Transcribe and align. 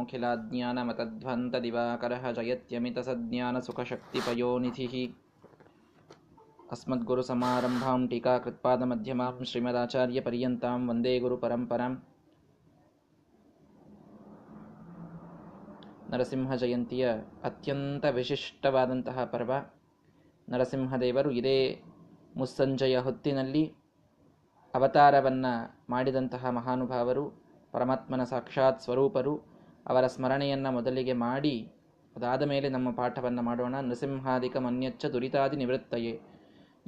ज्ञानमतध्वन्तदिवाकरः 0.00 2.32
जयत्यमितसज्ञानसुखशक्तिपयोनिधिः 2.32 5.14
अस्मद्गुरुसमारम्भां 6.72 8.06
टीकाकृत्पादमध्यमां 8.06 9.44
ಶ್ರೀಮದಾಚಾರ್ಯಪರ್ಯಂತಾಂ 9.44 10.88
ವಂದೇ 10.88 11.18
ಗುರುಪರಂಪರಾಂ 11.18 12.02
ನರಸಿಂಹ 16.10 16.54
ಜಯಂತಿಯ 16.54 17.14
ಅತ್ಯಂತ 17.44 18.04
ವಿಶಿಷ್ಟವಾದಂತಹ 18.10 19.24
ಪರ್ವ 19.24 19.52
ನರಸಿಂಹದೇವರು 20.48 21.32
ಇದೇ 21.32 21.82
ಮುಸ್ಸಂಜೆಯ 22.36 22.98
ಹೊತ್ತಿನಲ್ಲಿ 22.98 23.74
ಅವತಾರವನ್ನು 24.74 25.76
ಮಾಡಿದಂತಹ 25.90 26.50
ಮಹಾನುಭಾವರು 26.50 27.46
ಪರಮಾತ್ಮನ 27.74 28.24
ಸಾಕ್ಷಾತ್ 28.24 28.80
ಸ್ವರೂಪರು 28.80 29.49
ಅವರ 29.87 30.07
ಸ್ಮರಣೆಯನ್ನು 30.07 30.71
ಮೊದಲಿಗೆ 30.71 31.13
ಮಾಡಿ, 31.13 31.71
ಅದಾದ 32.15 32.43
ಮೇಲೆ 32.43 32.69
ನಮ್ಮ 32.69 32.91
ಪಾಠವನ್ನು 32.91 33.41
ಮಾಡೋಣ. 33.41 33.75
ನೃಸಿಂಹಾದಿಕ 33.79 34.57
ಮನ್ಯಚ್ಚ 34.57 35.05
ದುರಿತಾದಿ 35.05 35.55
ನಿವೃತ್ತಯೇ. 35.55 36.19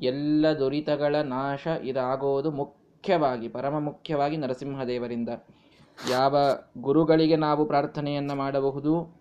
ಎಲ್ಲ 0.03 0.47
ದುರಿತಗಳ 0.59 1.15
ನಾಶ 1.15 1.67
ಇದಾಗೋದು 1.83 2.51
ಮುಖ್ಯವಾಗಿ, 2.51 3.47
ಪರಮ 3.47 3.79
ಮುಖ್ಯವಾಗಿ 3.79 4.37
ನರಸಿಂಹದೇವರಿಂದ. 4.37 5.29
ಯಾವ 6.09 6.37
ಗುರುಗಳಿಗೆ 6.77 7.35
ನಾವು 7.35 7.65
ಪ್ರಾರ್ಥನೆಯನ್ನು 7.65 8.35
ಮಾಡಬಹುದು? 8.35 9.15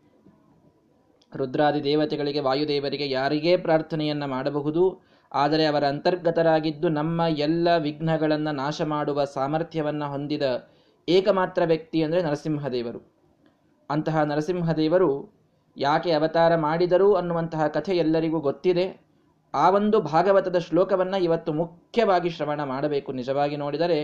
ರುದ್ರಾದಿ 1.37 1.85
ದೇವತೆಗಳಿಗೆ, 1.85 2.41
ವಾಯುದೇವರಿಗೆ 2.41 3.11
ಯಾರಿಗೇ 3.11 3.57
ಪ್ರಾರ್ಥನೆಯನ್ನು 3.57 4.27
ಮಾಡಬಹುದು? 4.27 5.13
ಆದರೆ 5.33 5.67
ಅವರ 5.67 5.85
ಅಂತರ್ಗತರಾಗಿದ್ದು 5.85 6.89
ನಮ್ಮ 6.89 7.21
ಎಲ್ಲ 7.21 7.77
ವಿಘ್ನಗಳನ್ನು 7.77 8.55
ನಾಶ 8.55 8.83
ಮಾಡುವ 8.83 9.25
ಸಾಮರ್ಥ್ಯವನ್ನು 9.25 10.11
ಹೊಂದಿದ 10.11 10.71
ಏಕಮಾತ್ರ 11.09 11.65
ವ್ಯಕ್ತಿ 11.65 12.03
ಅಂದರೆ 12.03 12.23
ನರಸಿಂಹದೇವರು. 12.23 13.12
ಅಂತಹ 13.93 14.23
ನರಸಿಂಹದೇವರು 14.23 15.11
ಯಾಕೆ 15.77 16.11
ಅವತಾರ 16.13 16.53
ಮಾಡಿದರು 16.57 17.09
ಅನ್ನುವಂತಹ 17.15 17.67
ಕಥೆ 17.67 17.93
ಎಲ್ಲರಿಗೂ 17.97 18.41
ಗೊತ್ತಿದೆ. 18.41 18.87
ಆ 19.55 19.65
ಒಂದು 19.71 20.01
ಭಾಗವತದ 20.01 20.59
ಶ್ಲೋಕವನ್ನು 20.59 21.19
ಇವತ್ತು 21.23 21.53
ಮುಖ್ಯವಾಗಿ 21.53 22.31
ಶ್ರವಣ 22.31 22.61
ಮಾಡಬೇಕು. 22.63 23.13
ನಿಜವಾಗಿ 23.13 23.57
ನೋಡಿದರೆ 23.57 23.99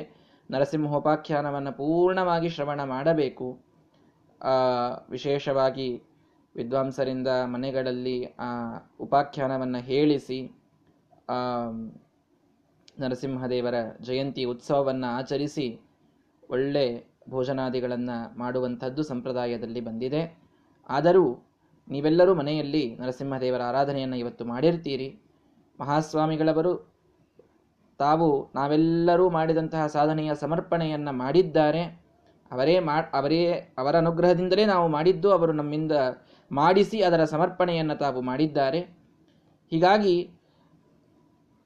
ನರಸಿಂಹೋಪಾಖ್ಯಾನವನ್ನು 0.50 1.72
ಪೂರ್ಣವಾಗಿ 1.72 2.48
ಶ್ರವಣ 2.48 2.81
ಮಾಡಬೇಕು. 2.84 3.48
ವಿಶೇಷವಾಗಿ 5.11 5.89
ವಿದ್ವಾಂಸರಿಂದ 6.56 7.28
ಮನೆಗಳಲ್ಲಿ 7.44 8.19
ಆ 8.41 8.50
ಉಪಾಖ್ಯಾನವನ್ನು 9.00 9.78
ಹೇಳಿಸಿ 9.78 10.41
ನರಸಿಂಹದೇವರ 13.00 13.75
ಜಯಂತಿ 14.00 14.44
ಉತ್ಸವವನ್ನು 14.44 15.09
ಆಚರಿಸಿ, 15.16 15.66
ಒಳ್ಳೆ 16.50 16.86
ಭೋಜನಾದಿಗಳನ್ನು 17.29 18.39
ಮಾಡುವಂಥದ್ದು 18.39 19.03
ಸಂಪ್ರದಾಯದಲ್ಲಿ 19.03 19.81
ಬಂದಿದೆ. 19.81 20.23
ಆದರೂ 20.89 21.25
ನೀವೆಲ್ಲರೂ 21.89 22.34
ಮನೆಯಲ್ಲಿ 22.34 22.97
ನರಸಿಂಹದೇವರ 22.97 23.62
ಆರಾಧನೆಯನ್ನು 23.62 24.17
ಇವತ್ತು 24.17 24.45
ಮಾಡಿರ್ತೀರಿ. 24.45 25.21
ಮಹಾಸ್ವಾಮಿಗಳವರು 25.81 26.73
ತಾವು 27.99 28.53
ನಾವೆಲ್ಲರೂ 28.55 29.31
ಮಾಡಿದಂತಹ 29.31 29.87
ಸಾಧನೆಯ 29.87 30.34
ಸಮರ್ಪಣೆಯನ್ನು 30.34 31.12
ಮಾಡಿದ್ದಾರೆ. 31.12 32.09
ಅವರೇ 32.53 32.79
ಮಾ, 32.79 32.97
ಅವರೇ, 33.15 33.53
ಅವರ 33.79 33.97
ಅನುಗ್ರಹದಿಂದಲೇ 33.97 34.65
ನಾವು 34.65 34.89
ಮಾಡಿದ್ದು 34.89 35.33
ಅವರು 35.33 35.53
ನಮ್ಮಿಂದ 35.53 35.93
ಮಾಡಿಸಿ 36.53 37.03
ಅದರ 37.03 37.25
ಸಮರ್ಪಣೆಯನ್ನು 37.25 37.99
ತಾವು 37.99 38.21
ಮಾಡಿದ್ದಾರೆ. 38.21 38.81
ಹೀಗಾಗಿ 39.71 40.31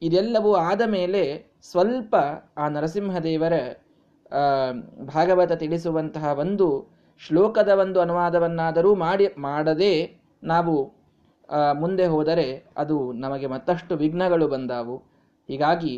ಇದೆಲ್ಲವೂ 0.01 0.53
ಆದ 0.53 0.81
ಮೇಲೆ 0.81 1.53
ಸ್ವಲ್ಪ 1.61 2.15
ಆ 2.57 2.67
ನರಸಿಂಹದೇವರ 2.67 3.53
ಭಾಗವತ 5.05 5.51
ತಿಳಿಸುವಂತಹ 5.51 6.25
ಒಂದು 6.39 6.67
ಶ್ಲೋಕದ 7.21 7.71
ಒಂದು 7.79 7.99
ಅನುವಾದವನ್ನಾದರೂ 8.01 8.95
ಮಾಡಿ, 8.95 9.25
ಮಾಡದೆ 9.37 9.93
ನಾವು 10.43 10.75
ಮುಂದೆ 11.79 12.05
ಹೋದರೆ 12.05 12.47
ಅದು 12.77 12.97
ನಮಗೆ 13.13 13.47
ಮತ್ತಷ್ಟು 13.47 13.93
ವಿಘ್ನಗಳು 13.95 14.47
ಬಂದಾವು. 14.47 14.95
ಹೀಗಾಗಿ 15.49 15.95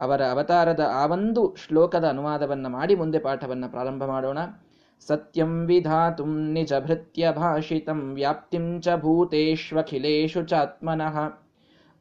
ಅವರ 0.00 0.20
ಅವತಾರದ 0.26 0.82
ಆ 0.94 1.06
ಒಂದು 1.06 1.42
ಶ್ಲೋಕದ 1.56 2.06
ಅನುವಾದವನ್ನು 2.08 2.68
ಮಾಡಿ 2.68 2.94
ಮುಂದೆ 2.94 3.18
ಪಾಠವನ್ನು 3.18 3.68
ಪ್ರಾರಂಭ 3.70 4.04
ಮಾಡೋಣ. 4.04 4.38
ಸತ್ಯಂ 5.06 5.52
ವಿಧಾತು 5.66 6.24
ನಿಜ 6.26 6.72
ಭೃತ್ಯ 6.84 7.32
ಭಾಷಿತಂ 7.32 8.00
ವ್ಯಾಪ್ತಿಂ 8.14 8.66
ಚ 8.80 8.88
ಭೂತೇಷ್ವಖಿಲೇಶು 8.96 10.42
ಚಾತ್ಮನಃ. 10.42 11.16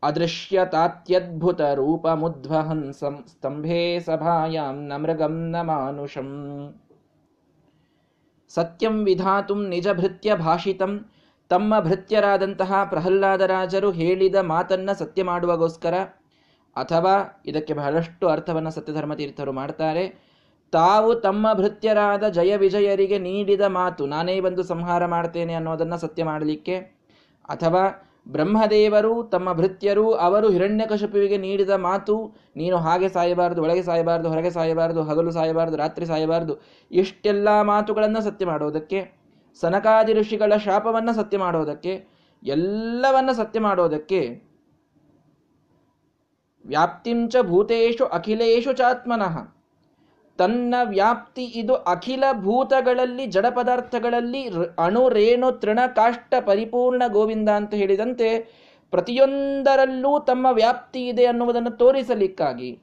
ಅದೃಶ್ಯತಾತ್ಯದ್ಭುತ 0.03 1.61
ರೂಪಮುದ್ವಹನ್ 1.79 2.85
ಸ್ತಂಭೆ 2.93 3.81
ಸಭಾಯಾಂ 3.99 4.77
ನ 4.87 4.97
ಮೃಗಂ 4.97 5.35
ನ 5.49 5.61
ಮಾನುಷಂ 5.61 6.29
ಸತ್ಯಂ 8.51 8.95
ವಿಧಾತು 9.03 9.55
ನಿಜ 9.73 9.87
ಭೃತ್ಯ 9.93 10.35
ಭಾಷಿತಂ, 10.35 10.93
ತಮ್ಮ 11.51 11.79
ಭೃತ್ಯರಾದಂತಹ 11.79 12.71
ಪ್ರಹ್ಲಾದರಾಜರು 12.83 13.91
ಹೇಳಿದ 13.91 14.35
ಮಾತನ್ನ 14.35 14.89
ಸತ್ಯ 14.91 15.23
ಮಾಡುವಗೋಸ್ಕರ, 15.23 15.95
ಅಥವಾ 16.75 17.13
ಇದಕ್ಕೆ 17.45 17.73
ಬಹಳಷ್ಟು 17.73 18.25
ಅರ್ಥವನ್ನು 18.27 18.71
ಸತ್ಯಧರ್ಮತೀರ್ಥರು 18.71 19.51
ಮಾಡ್ತಾರೆ, 19.51 20.03
ತಾವು 20.73 21.09
ತಮ್ಮ 21.19 21.47
ಭೃತ್ಯರಾದ 21.53 22.23
ಜಯ 22.29 22.51
ವಿಜಯರಿಗೆ 22.57 23.17
ನೀಡಿದ 23.19 23.61
ಮಾತು 23.61 24.05
ನಾನೇ 24.05 24.39
ಬಂದು 24.39 24.63
ಸಂಹಾರ 24.63 25.05
ಮಾಡ್ತೇನೆ 25.05 25.53
ಅನ್ನೋದನ್ನು 25.53 25.97
ಸತ್ಯ 25.97 26.23
ಮಾಡಲಿಕ್ಕೆ, 26.23 26.75
ಅಥವಾ 27.49 27.83
ಬ್ರಹ್ಮದೇವರು, 28.27 29.23
ತಮ್ಮ 29.23 29.53
ಭೃತ್ಯರು, 29.53 30.13
ಅವರು 30.13 30.49
ಹಿರಣ್ಯಕಶಪುವಿಗೆ 30.49 31.37
ನೀಡಿದ 31.37 31.69
ಮಾತು, 31.69 32.35
ನೀನು 32.55 32.77
ಹಾಗೆ 32.77 33.09
ಸಾಯಬಾರದು, 33.09 33.61
ಒಳಗೆ 33.61 33.83
ಸಾಯಬಾರದು, 33.83 34.29
ಹೊರಗೆ 34.29 34.49
ಸಾಯಬಾರದು, 34.49 35.03
ಹಗಲು 35.03 35.31
ಸಾಯಬಾರದು, 35.31 35.75
ರಾತ್ರಿ 35.75 36.05
ಸಾಯಬಾರದು, 36.05 36.61
ಇಷ್ಟೆಲ್ಲ 36.91 37.61
ಮಾತುಗಳನ್ನು 37.61 38.21
ಸತ್ಯ 38.21 38.45
ಮಾಡೋದಕ್ಕೆ, 38.45 39.21
ಸನಕಾದಿ 39.61 40.13
ಋಷಿಗಳ 40.13 40.53
ಶಾಪವನ್ನು 40.55 41.13
ಸತ್ಯ 41.13 41.37
ಮಾಡೋದಕ್ಕೆ, 41.37 42.07
ಎಲ್ಲವನ್ನ 42.43 43.31
ಸತ್ಯ 43.31 43.59
ಮಾಡೋದಕ್ಕೆ, 43.59 44.51
ವ್ಯಾಪ್ತಿಂಚ 46.65 47.35
ಭೂತೇಶು 47.41 48.05
ಅಖಿಲೇಶು 48.05 48.73
ಚಾತ್ಮನಃ. 48.73 49.60
ತನ್ನ 50.37 50.75
ವ್ಯಾಪ್ತಿ 50.83 51.45
ಇದು 51.45 51.75
ಅಖಿಲ 51.75 52.23
ಭೂತಗಳಲ್ಲಿ 52.31 53.25
ಜಡ 53.25 53.45
ಪದಾರ್ಥಗಳಲ್ಲಿ 53.45 54.47
ಅಣು, 54.79 55.09
ರೇಣು, 55.09 55.51
ತೃಣ, 55.51 55.79
ಕಾಷ್ಟ, 55.95 56.33
ಪರಿಪೂರ್ಣ 56.45 57.03
ಗೋವಿಂದ 57.07 57.49
ಅಂತ 57.49 57.73
ಹೇಳಿದಂತೆ 57.73 58.39
ಪ್ರತಿಯೊಂದರಲ್ಲೂ 58.91 60.19
ತಮ್ಮ 60.19 60.47
ವ್ಯಾಪ್ತಿ 60.51 61.07
ಇದೆ 61.07 61.25
ಅನ್ನುವುದನ್ನು 61.25 61.71
ತೋರಿಸಲಿಕ್ಕಾಗಿ 61.71 62.79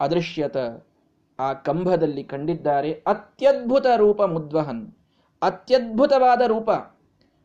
ಅದೃಶ್ಯತ 0.00 0.56
ಆ 1.38 1.52
ಕಂಭದಲ್ಲಿ 1.52 2.24
ಕಂಡಿದ್ದಾರೆ. 2.24 2.92
ಅತ್ಯದ್ಭುತ 2.92 3.86
ರೂಪ 3.96 4.22
ಮುದ್ವಹನ್. 4.22 4.92
ಅತ್ಯದ್ಭುತವಾದ 5.42 6.40
ರೂಪ. 6.40 6.70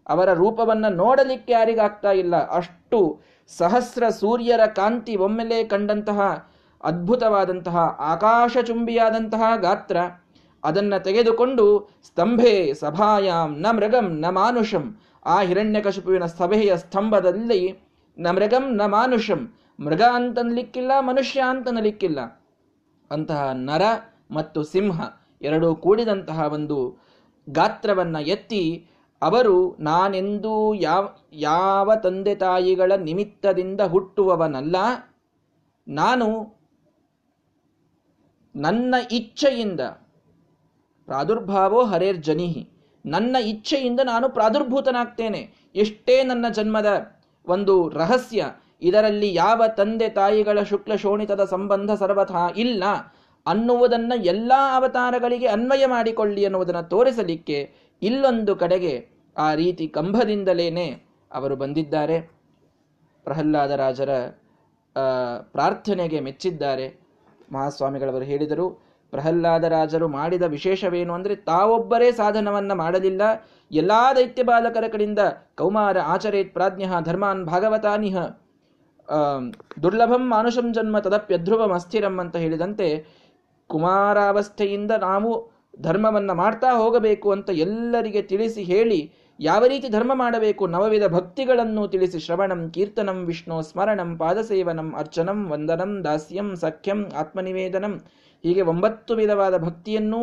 ಅವರ 0.10 0.34
ರೂಪವನ್ನು 0.34 0.94
ನೋಡಲಿಕ್ಕೆ 0.94 1.54
ಯಾರಿಗಾಗ್ತಾ 1.54 2.12
ಇಲ್ಲ. 2.12 2.36
ಅಷ್ಟು 2.36 3.22
ಸಹಸ್ರ 3.48 4.10
ಸೂರ್ಯರ 4.10 4.66
ಕಾಂತಿ 4.66 5.16
ಒಮ್ಮೆಲೆ 5.16 5.64
ಕಂಡಂತಹ 5.64 6.50
ಅದ್ಭುತವಾದಂತಹ 6.84 7.78
ಆಕಾಶಚುಂಬಿಯಾದಂತಹ 8.12 9.44
ಗಾತ್ರ. 9.66 9.98
ಅದನ್ನು 10.64 10.98
ತೆಗೆದುಕೊಂಡು 11.08 11.66
ಸ್ತಂಭೆ 12.08 12.54
ಸಭಾಯಾಂ 12.82 13.52
ನ 13.64 13.74
ಮೃಗಂ 13.78 14.08
ನ 14.24 14.30
ಮಾನುಷಂ. 14.38 14.86
ಆ 15.26 15.36
ಹಿರಣ್ಯಕಶಿಪುವಿನ 15.50 16.26
ಸಭೆಯ 16.40 16.72
ಸ್ತಂಭದಲ್ಲಿ 16.84 17.62
ನ 18.18 18.32
ಮೃಗಂ 18.38 18.66
ನ 18.80 18.88
ಮಾನುಷಂ. 18.96 19.42
ಮೃಗ 19.80 20.04
ಅಂತನಲಿಕ್ಕಿಲ್ಲ 20.18 20.92
ಮನುಷ್ಯ 21.10 21.40
ಅಂತನಲಿಕ್ಕಿಲ್ಲ 21.52 22.20
ಅಂತಹ 23.12 23.44
ನರ 23.68 23.84
ಮತ್ತು 24.32 24.60
ಸಿಂಹ 24.64 24.98
ಎರಡೂ 25.42 25.70
ಕೂಡಿದಂತಹ 25.76 26.40
ಒಂದು 26.58 26.78
ಗಾತ್ರವನ್ನು 27.48 28.22
ಎತ್ತಿ 28.36 28.64
ಅವರು 29.22 29.56
ನಾನೆಂದೂ 29.80 30.54
ಯಾವ 30.84 31.04
ಯಾವ 31.44 31.96
ತಂದೆ 32.04 32.34
ತಾಯಿಗಳ 32.36 32.92
ನಿಮಿತ್ತದಿಂದ 33.08 33.82
ಹುಟ್ಟುವವನಲ್ಲ, 33.94 34.76
ನಾನು 35.88 36.28
ನನ್ನ 38.56 38.96
ಇಚ್ಛೆಯಿಂದ 39.12 39.80
ಪ್ರಾದುರ್ಭಾವೋ 41.06 41.84
ಹರೇರ್ 41.84 42.18
ಜನಿಹಿ. 42.18 42.70
ನನ್ನ 43.06 43.36
ಇಚ್ಛೆಯಿಂದ 43.36 44.00
ನಾನು 44.04 44.30
ಪ್ರಾದುರ್ಭೂತನಾಗ್ತೇನೆ. 44.30 45.54
ಎಷ್ಟೇ 45.76 46.24
ನನ್ನ 46.24 46.46
ಜನ್ಮದ 46.50 46.90
ಒಂದು 47.48 47.90
ರಹಸ್ಯ, 47.90 48.46
ಇದರಲ್ಲಿ 48.82 49.34
ಯಾವ 49.34 49.64
ತಂದೆ 49.68 50.10
ತಾಯಿಗಳ 50.10 50.64
ಶುಕ್ಲ 50.64 50.96
ಶೋಣಿತದ 50.96 51.44
ಸಂಬಂಧ 51.46 51.92
ಸರ್ವಥಾ 51.92 52.50
ಇಲ್ಲ. 52.50 52.84
ಅನ್ನುವುದನ್ನು 53.46 54.24
ಎಲ್ಲ 54.24 54.52
ಅವತಾರಗಳಿಗೆ 54.76 55.48
ಅನ್ವಯ 55.48 55.86
ಮಾಡಿಕೊಳ್ಳಿ 55.86 56.46
ಅನ್ನುವುದನ್ನು 56.46 56.90
ತೋರಿಸಲಿಕ್ಕೆ 56.90 57.58
ಇಲ್ಲೊಂದು 58.02 58.56
ಕಡೆಗೆ 58.56 58.94
ಆ 59.38 59.54
ರೀತಿ 59.54 59.88
ಕಂಬದಿಂದಲೇನೆ 59.88 60.88
ಅವರು 61.32 61.56
ಬಂದಿದ್ದಾರೆ. 61.56 62.18
ಪ್ರಹ್ಲಾದರಾಜರ 63.24 64.12
ಪ್ರಾರ್ಥನೆಗೆ 65.52 66.20
ಮೆಚ್ಚಿದ್ದಾರೆ. 66.20 67.03
ಮಹಾಸ್ವಾಮಿಗಳವರು 67.52 68.26
ಹೇಳಿದರು 68.26 68.68
ಪ್ರಹ್ಲಾದರಾಜರು 69.14 70.08
ಮಾಡಿದ 70.08 70.46
ವಿಶೇಷವೇನು 70.48 71.14
ಅಂದರೆ 71.14 71.36
ತಾವೊಬ್ಬರೇ 71.36 72.12
ಸಾಧನವನ್ನ 72.12 72.72
ಮಾಡಲಿಲ್ಲ. 72.74 73.22
ಎಲ್ಲ 73.72 73.92
ದೈತ್ಯ 74.16 74.44
ಬಾಲಕರ 74.44 74.86
ಕಡೆಯಿಂದ 74.88 75.22
ಕೌಮಾರ, 75.56 75.98
ಆಚರೇತ್, 75.98 76.54
ಪ್ರಾಜ್ಞ, 76.54 76.86
ಧರ್ಮಾನ್, 77.02 77.44
ಭಾಗವತಾನಿಹ 77.46 78.18
ದುರ್ಲಭಂ 79.84 80.24
ಮಾನುಷಂ 80.30 80.68
ಜನ್ಮ 80.74 81.00
ತದಪ್ಯಧ್ರುವಂ 81.00 81.72
ಅಸ್ಥಿರಂ 81.74 82.16
ಅಂತ 82.20 82.36
ಹೇಳಿದಂತೆ 82.36 82.88
ಕುಮಾರಾವಸ್ಥೆಯಿಂದ 83.70 84.92
ನಾವು 85.02 85.32
ಧರ್ಮವನ್ನು 85.82 86.34
ಮಾಡ್ತಾ 86.34 86.70
ಹೋಗಬೇಕು 86.74 87.32
ಅಂತ 87.32 87.50
ಎಲ್ಲರಿಗೆ 87.66 88.22
ತಿಳಿಸಿ 88.22 88.64
ಹೇಳಿ 88.64 89.00
ಯಾವ 89.44 89.64
ರೀತಿ 89.66 89.88
ಧರ್ಮ 89.90 90.12
ಮಾಡಬೇಕು, 90.14 90.64
ನವವಿಧ 90.68 91.06
ಭಕ್ತಿಗಳನ್ನು 91.08 91.84
ತಿಳಿಸಿ 91.88 92.20
ಶ್ರವಣಂ, 92.20 92.62
ಕೀರ್ತನಂ, 92.70 93.18
ವಿಷ್ಣು 93.26 93.56
ಸ್ಮರಣಂ, 93.62 94.10
ಪಾದಸೇವನಂ, 94.18 94.90
ಅರ್ಚನಂ, 94.98 95.40
ವಂದನಂ, 95.52 95.92
ದಾಸ್ಯಂ, 96.04 96.50
ಸಖ್ಯಂ, 96.56 97.00
ಆತ್ಮನಿವೇದನಂ, 97.18 97.94
ಹೀಗೆ 98.44 98.62
ಒಂಬತ್ತು 98.62 99.14
ವಿಧವಾದ 99.16 99.58
ಭಕ್ತಿಯನ್ನೂ 99.58 100.22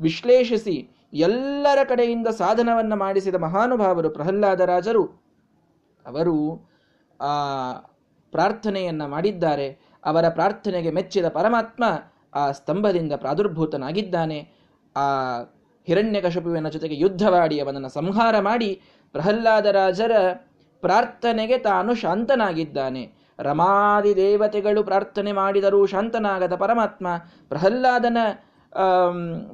ವಿಶ್ಲೇಷಿಸಿ 0.00 0.76
ಎಲ್ಲರ 1.12 1.78
ಕಡೆಯಿಂದ 1.84 2.28
ಸಾಧನವನ್ನ 2.38 2.94
ಮಾಡಿಸಿದ 2.94 3.34
ಮಹಾನುಭಾವರು 3.34 4.10
ಪ್ರಹ್ಲಾದರಾಜರು 4.10 5.04
ಅವರು 6.06 6.36
ಆ 7.20 7.32
ಪ್ರಾರ್ಥನೆಯನ್ನ 8.32 9.04
ಮಾಡಿದ್ದಾರೆ. 9.06 9.68
ಅವರ 10.04 10.26
ಪ್ರಾರ್ಥನೆಗೆ 10.28 10.90
ಮೆಚ್ಚಿದ 10.90 11.28
ಪರಮಾತ್ಮ 11.28 11.84
ಆ 12.34 12.44
ಸ್ತಂಭದಿಂದ 12.50 13.14
ಪ್ರಾದುರ್ಭೂತನಾಗಿದ್ದಾನೆ. 13.16 14.38
ಆ 14.96 15.06
ಹಿರಣ್ಯಕಶಪುವಿನ 15.90 16.68
ಜೊತೆಗೆ 16.68 16.96
ಯುದ್ಧವಾಡಿ 16.96 17.56
ಅವನನ್ನು 17.60 17.88
ಸಂಹಾರ 17.88 18.36
ಮಾಡಿ 18.40 18.70
ಪ್ರಹ್ಲಾದರಾಜರ 19.14 20.12
ಪ್ರಾರ್ಥನೆಗೆ 20.82 21.56
ತಾನು 21.58 21.90
ಶಾಂತನಾಗಿದ್ದಾನೆ. 21.94 23.02
ರಮಾದಿ 23.38 24.12
ದೇವತೆಗಳು 24.16 24.80
ಪ್ರಾರ್ಥನೆ 24.84 25.32
ಮಾಡಿದರೂ 25.32 25.80
ಶಾಂತನಾಗದ 25.86 26.54
ಪರಮಾತ್ಮ 26.54 27.06
ಪ್ರಹ್ಲಾದನ 27.48 28.18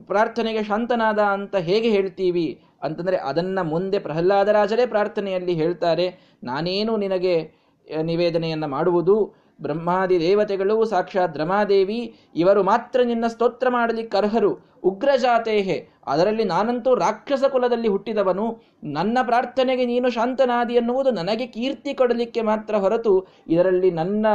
ಪ್ರಾರ್ಥನೆಗೆ 0.06 0.62
ಶಾಂತನಾದ 0.64 1.20
ಅಂತ 1.36 1.56
ಹೇಗೆ 1.68 1.90
ಹೇಳ್ತೀವಿ? 1.90 2.48
ಅಂತಂದರೆ 2.82 3.18
ಅದನ್ನು 3.30 3.62
ಮುಂದೆ 3.64 3.98
ಪ್ರಹ್ಲಾದರಾಜರೇ 3.98 4.84
ಪ್ರಾರ್ಥನೆಯಲ್ಲಿ 4.86 5.54
ಹೇಳ್ತಾರೆ. 5.54 6.06
ನಾನೇನು 6.44 6.94
ನಿನಗೆ 6.96 7.36
ನಿವೇದನೆಯನ್ನು 8.02 8.68
ಮಾಡುವುದು? 8.68 9.16
ಬ್ರಹ್ಮಾದಿ 9.60 10.20
ದೇವತೆಗಳು 10.20 10.84
ಸಾಕ್ಷಾತ್ 10.84 11.38
ರಮಾದೇವಿ, 11.38 12.14
ಇವರು 12.34 12.62
ಮಾತ್ರ 12.62 13.00
ನಿನ್ನ 13.02 13.26
ಸ್ತೋತ್ರ 13.26 13.68
ಮಾಡಲಿಕ್ಕೆ 13.68 14.16
ಅರ್ಹರು. 14.16 14.50
ಉಗ್ರಜಾತೇಹೆ, 14.84 15.88
ಅದರಲ್ಲಿ 16.06 16.44
ನಾನಂತೂ 16.44 16.94
ರಾಕ್ಷಸ 16.94 17.44
ಕುಲದಲ್ಲಿ 17.44 17.88
ಹುಟ್ಟಿದವನು. 17.88 18.46
ನನ್ನ 18.84 19.18
ಪ್ರಾರ್ಥನೆಗೆ 19.22 19.86
ನೀನು 19.86 20.10
ಶಾಂತನಾದಿ 20.10 20.74
ಎನ್ನುವುದು 20.74 21.10
ನನಗೆ 21.10 21.46
ಕೀರ್ತಿ 21.46 21.94
ಕೊಡಲಿಕ್ಕೆ 21.94 22.42
ಮಾತ್ರ 22.42 22.76
ಹೊರತು, 22.76 23.14
ಇದರಲ್ಲಿ 23.48 23.90
ನನ್ನ 23.90 24.26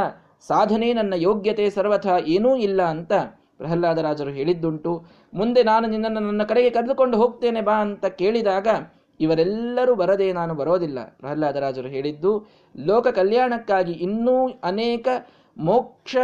ಸಾಧನೆ, 0.48 0.92
ನನ್ನ 0.92 1.14
ಯೋಗ್ಯತೆ 1.16 1.70
ಸರ್ವಥ 1.70 2.06
ಏನೂ 2.26 2.56
ಇಲ್ಲ 2.56 2.82
ಅಂತ 2.82 3.12
ಪ್ರಹ್ಲಾದರಾಜರು 3.58 4.30
ಹೇಳಿದ್ದುಂಟು. 4.30 4.92
ಮುಂದೆ 5.34 5.62
ನಾನು 5.62 5.88
ನಿನ್ನನ್ನು 5.88 6.20
ನನ್ನ 6.20 6.42
ಕಡೆಗೆ 6.42 6.70
ಕರೆದುಕೊಂಡು 6.70 7.16
ಹೋಗ್ತೇನೆ 7.16 7.60
ಬಾ 7.60 7.72
ಅಂತ 7.72 8.06
ಕೇಳಿದಾಗ 8.06 8.68
ಇವರೆಲ್ಲರೂ 9.22 9.92
ಬರದೆ 9.94 10.26
ನಾನು 10.32 10.52
ಬರೋದಿಲ್ಲ 10.54 11.00
ಪ್ರಹ್ಲಾದರಾಜರು 11.20 11.88
ಹೇಳಿದ್ದು 11.88 12.32
ಲೋಕ 12.82 13.08
ಕಲ್ಯಾಣಕ್ಕಾಗಿ 13.14 13.94
ಇನ್ನೂ 14.02 14.36
ಅನೇಕ 14.64 15.08
ಮೋಕ್ಷ 15.62 16.16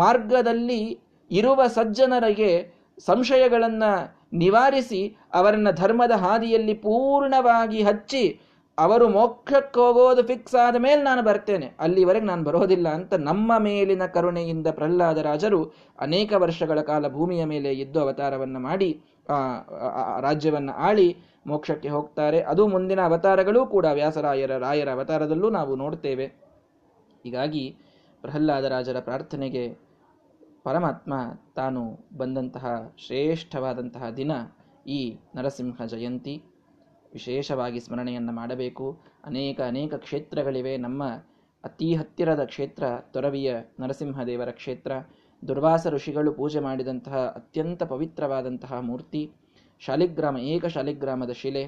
ಮಾರ್ಗದಲ್ಲಿ 0.00 0.82
ಇರುವ 1.30 1.60
ಸಜ್ಜನರಿಗೆ 1.68 2.52
ಸಂಶಯಗಳನ್ನು 3.00 3.90
ನಿವಾರಿಸಿ 4.36 5.00
ಅವರನ್ನ 5.34 5.70
ಧರ್ಮದ 5.72 6.14
ಹಾದಿಯಲ್ಲಿ 6.16 6.74
ಪೂರ್ಣವಾಗಿ 6.82 7.80
ಹಚ್ಚಿ 7.82 8.24
ಅವರು 8.78 9.06
ಮೋಕ್ಷಕ್ಕೆ 9.08 9.80
ಹೋಗೋದು 9.80 10.22
ಫಿಕ್ಸ್ 10.22 10.54
ಆದ 10.56 10.76
ಮೇಲೆ 10.78 11.00
ನಾನು 11.02 11.22
ಬರ್ತೇನೆ 11.22 11.66
ಅಲ್ಲಿವರೆಗೆ 11.80 12.26
ನಾನು 12.26 12.44
ಬರೋದಿಲ್ಲ 12.44 12.88
ಅಂತ 12.90 13.14
ನಮ್ಮ 13.22 13.58
ಮೇಲಿನ 13.58 14.04
ಕರುಣೆಯಿಂದ 14.14 14.68
ಪ್ರಹ್ಲಾದರಾಜರು 14.76 15.60
ಅನೇಕ 15.98 16.32
ವರ್ಷಗಳ 16.36 16.80
ಕಾಲ 16.82 17.08
ಭೂಮಿಯ 17.08 17.44
ಮೇಲೆ 17.44 17.72
ಇದ್ದು 17.74 17.98
ಅವತಾರವನ್ನು 18.00 18.60
ಮಾಡಿ 18.60 18.90
ರಾಜ್ಯವನ್ನು 20.20 20.74
ಆಳಿ 20.82 21.08
ಮೋಕ್ಷಕ್ಕೆ 21.46 21.88
ಹೋಗ್ತಾರೆ. 21.88 22.40
ಅದು 22.40 22.66
ಮುಂದಿನ 22.66 23.00
ಅವತಾರಗಳೂ 23.00 23.66
ಕೂಡ 23.66 23.86
ವ್ಯಾಸರಾಯರ, 23.92 24.58
ರಾಯರ 24.58 24.90
ಅವತಾರದಲ್ಲೂ 24.90 25.50
ನಾವು 25.50 25.76
ನೋಡ್ತೇವೆ. 25.76 26.26
ಹೀಗಾಗಿ 27.24 27.76
ಪ್ರಹ್ಲಾದರಾಜರ 28.22 29.00
ಪ್ರಾರ್ಥನೆಗೆ 29.00 29.78
ಪರಮಾತ್ಮ 30.64 31.14
ತಾನು 31.56 31.98
ಬಂದಂತಹ 32.16 32.92
ಶ್ರೇಷ್ಠವಾದಂತಹ 33.06 34.10
ದಿನ 34.10 34.32
ಈ 34.86 35.18
ನರಸಿಂಹ 35.36 35.84
ಜಯಂತಿ. 35.84 36.42
ವಿಶೇಷವಾಗಿ 37.12 37.80
ಸ್ಮರಣೆಯನ್ನು 37.80 38.32
ಮಾಡಬೇಕು. 38.32 39.00
ಅನೇಕ 39.24 39.60
ಅನೇಕ 39.60 39.94
ಕ್ಷೇತ್ರಗಳಿವೆ. 39.94 40.76
ನಮ್ಮ 40.76 41.04
ಅತಿ 41.64 41.94
ಹತ್ತಿರದ 41.94 42.44
ಕ್ಷೇತ್ರ 42.44 42.84
ತೊರವಿಯ 43.12 43.56
ನರಸಿಂಹದೇವರ 43.80 44.50
ಕ್ಷೇತ್ರ. 44.50 44.92
ದುರ್ವಾಸ 45.48 45.86
ಋಷಿಗಳು 45.86 46.32
ಪೂಜೆ 46.32 46.60
ಮಾಡಿದಂತಹ 46.60 47.16
ಅತ್ಯಂತ 47.16 47.82
ಪವಿತ್ರವಾದಂತಹ 47.82 48.80
ಮೂರ್ತಿ. 48.80 49.32
ಶಾಲಿಗ್ರಾಮ, 49.80 50.38
ಏಕ 50.38 50.66
ಶಾಲಿಗ್ರಾಮದ 50.66 51.30
ಶಿಲೆ. 51.30 51.64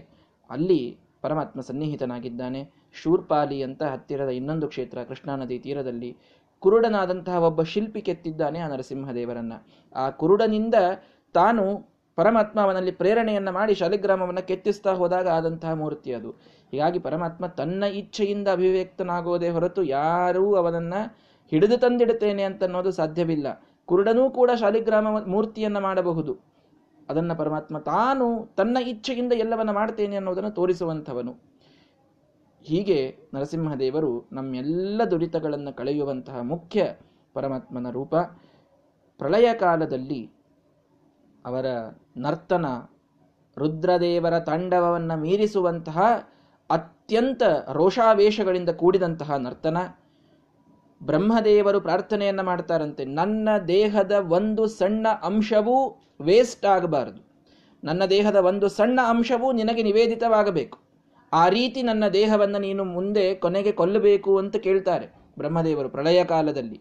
ಅಲ್ಲಿ 0.50 0.98
ಪರಮಾತ್ಮ 1.22 1.60
ಸನ್ನಿಹಿತನಾಗಿದ್ದಾನೆ. 1.60 2.70
ಶೂರ್ಪಾಲಿ 2.92 3.62
ಅಂತ 3.62 3.82
ಹತ್ತಿರದ 3.82 4.28
ಇನ್ನೊಂದು 4.28 4.68
ಕ್ಷೇತ್ರ 4.68 5.02
ಕೃಷ್ಣಾ 5.02 5.36
ನದಿ 5.36 5.58
ತೀರದಲ್ಲಿ. 5.58 6.16
ಕುರುಡನಾದಂತಹ 6.58 7.42
ಒಬ್ಬ 7.42 7.62
ಶಿಲ್ಪಿ 7.62 8.02
ಕೆತ್ತಿದ್ದಾನೆ 8.02 8.58
ಆ 8.58 8.68
ನರಸಿಂಹದೇವರನ್ನ. 8.68 9.52
ಆ 9.96 10.10
ಕುರುಡನಿಂದ 10.10 10.74
ತಾನು 11.34 11.92
ಪರಮಾತ್ಮ 12.16 12.60
ಅವನಲ್ಲಿ 12.60 12.90
ಪ್ರೇರಣೆಯನ್ನ 12.90 13.50
ಮಾಡಿ 13.50 13.74
ಶಾಲಿಗ್ರಾಮವನ್ನು 13.74 14.46
ಕೆತ್ತಿಸ್ತಾ 14.46 14.92
ಹೋದಾಗ 14.92 15.28
ಆದಂತಹ 15.28 15.72
ಮೂರ್ತಿ 15.72 16.14
ಅದು. 16.14 16.30
ಹೀಗಾಗಿ 16.70 16.98
ಪರಮಾತ್ಮ 16.98 17.46
ತನ್ನ 17.46 17.82
ಇಚ್ಛೆಯಿಂದ 17.82 18.48
ಅಭಿವ್ಯಕ್ತನಾಗೋದೇ 18.48 19.48
ಹೊರತು 19.48 19.82
ಯಾರೂ 19.82 20.54
ಅವನನ್ನ 20.54 20.94
ಹಿಡಿದು 21.50 21.78
ತಂದಿಡುತ್ತೇನೆ 21.78 22.42
ಅಂತ 22.42 22.64
ಅನ್ನೋದು 22.64 22.90
ಸಾಧ್ಯವಿಲ್ಲ. 22.90 23.62
ಕುರುಡನೂ 23.86 24.30
ಕೂಡ 24.30 24.50
ಶಾಲಿಗ್ರಾಮ 24.60 25.20
ಮೂರ್ತಿಯನ್ನ 25.26 25.78
ಮಾಡಬಹುದು. 25.78 26.51
ಅದನ್ನ 27.12 27.32
ಪರಮಾತ್ಮ 27.32 27.78
ತಾನು 27.78 28.26
ತನ್ನ 28.56 28.78
ಇಚ್ಛೆಯಿಂದ 28.86 29.32
ಎಲ್ಲವನ್ನ 29.32 29.70
ಮಾಡ್ತೇನೆ 29.70 30.16
ಅನ್ನೋದನ್ನು 30.16 30.50
ತೋರಿಸುವಂಥವನು. 30.50 31.32
ಹೀಗೆ 32.62 32.98
ನರಸಿಂಹದೇವರು 33.34 34.12
ನಮ್ಮೆಲ್ಲ 34.32 35.02
ದುರಿತಗಳನ್ನು 35.10 35.76
ಕಳೆಯುವಂತಹ 35.76 36.40
ಮುಖ್ಯ 36.40 36.94
ಪರಮಾತ್ಮನ 37.34 37.90
ರೂಪ. 37.90 38.14
ಪ್ರಳಯ 39.18 39.48
ಕಾಲದಲ್ಲಿ 39.54 40.22
ಅವರ 41.46 41.66
ನರ್ತನ 42.16 42.66
ರುದ್ರದೇವರ 43.56 44.38
ತಾಂಡವವನ್ನು 44.40 45.16
ಮೀರಿಸುವಂತಹ 45.20 45.98
ಅತ್ಯಂತ 46.70 47.42
ರೋಷಾವೇಶಗಳಿಂದ 47.72 48.68
ಕೂಡಿದಂತಹ 48.68 49.34
ನರ್ತನ. 49.36 49.76
ಬ್ರಹ್ಮದೇವರು 51.02 51.80
ಪ್ರಾರ್ಥನೆಯನ್ನು 51.80 52.42
ಮಾಡ್ತಾರಂತೆ. 52.42 53.04
ನನ್ನ 53.04 53.48
ದೇಹದ 53.68 54.12
ಒಂದು 54.28 54.66
ಸಣ್ಣ 54.66 55.06
ಅಂಶವೂ 55.22 56.02
ವೇಸ್ಟ್ 56.20 56.66
ಆಗಬಾರದು. 56.66 57.26
ನನ್ನ 57.84 58.04
ದೇಹದ 58.04 58.36
ಒಂದು 58.36 58.68
ಸಣ್ಣ 58.68 59.00
ಅಂಶವೂ 59.08 59.52
ನಿನಗೆ 59.52 59.82
ನಿವೇದಿತವಾಗಬೇಕು. 59.82 60.78
ಆ 61.32 61.48
ರೀತಿ 61.48 61.82
ನನ್ನ 61.82 62.08
ದೇಹವನ್ನು 62.08 62.58
ನೀನು 62.58 62.84
ಮುಂದೆ 62.84 63.34
ಕೊನೆಗೆ 63.34 63.72
ಕೊಲ್ಲಬೇಕು 63.72 64.38
ಅಂತ 64.38 64.56
ಕೇಳ್ತಾರೆ 64.56 65.06
ಬ್ರಹ್ಮದೇವರು 65.38 65.88
ಪ್ರಳಯ 65.88 66.24
ಕಾಲದಲ್ಲಿ. 66.24 66.80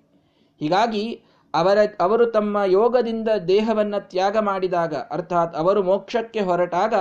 ಹೀಗಾಗಿ 0.59 1.23
ಅವರ, 1.53 1.77
ಅವರು 1.99 2.25
ತಮ್ಮ 2.25 2.57
ಯೋಗದಿಂದ 2.67 3.29
ದೇಹವನ್ನು 3.47 4.09
ತ್ಯಾಗ 4.09 4.37
ಮಾಡಿದಾಗ, 4.37 4.95
ಅರ್ಥಾತ್ 4.95 5.55
ಅವರು 5.55 5.83
ಮೋಕ್ಷಕ್ಕೆ 5.83 6.39
ಹೊರಟಾಗ, 6.39 6.93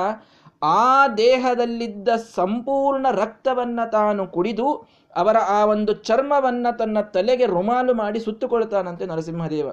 ಆ 0.62 1.08
ದೇಹದಲ್ಲಿದ್ದ 1.08 2.08
ಸಂಪೂರ್ಣ 2.34 3.06
ರಕ್ತವನ್ನು 3.10 3.90
ತಾನು 3.90 4.26
ಕುಡಿದು 4.26 4.99
ಅವರ 5.16 5.36
ಆ 5.36 5.64
ಒಂದು 5.64 5.92
ಚರ್ಮವನ್ನ 5.92 6.66
ತನ್ನ 6.78 7.00
ತಲೆಗೆ 7.00 7.46
ರುಮಾಲು 7.46 7.94
ಮಾಡಿ 7.94 8.20
ಸುತ್ತುಕೊಳ್ತಾನಂತೆ 8.20 9.06
ನರಸಿಂಹದೇವ. 9.06 9.70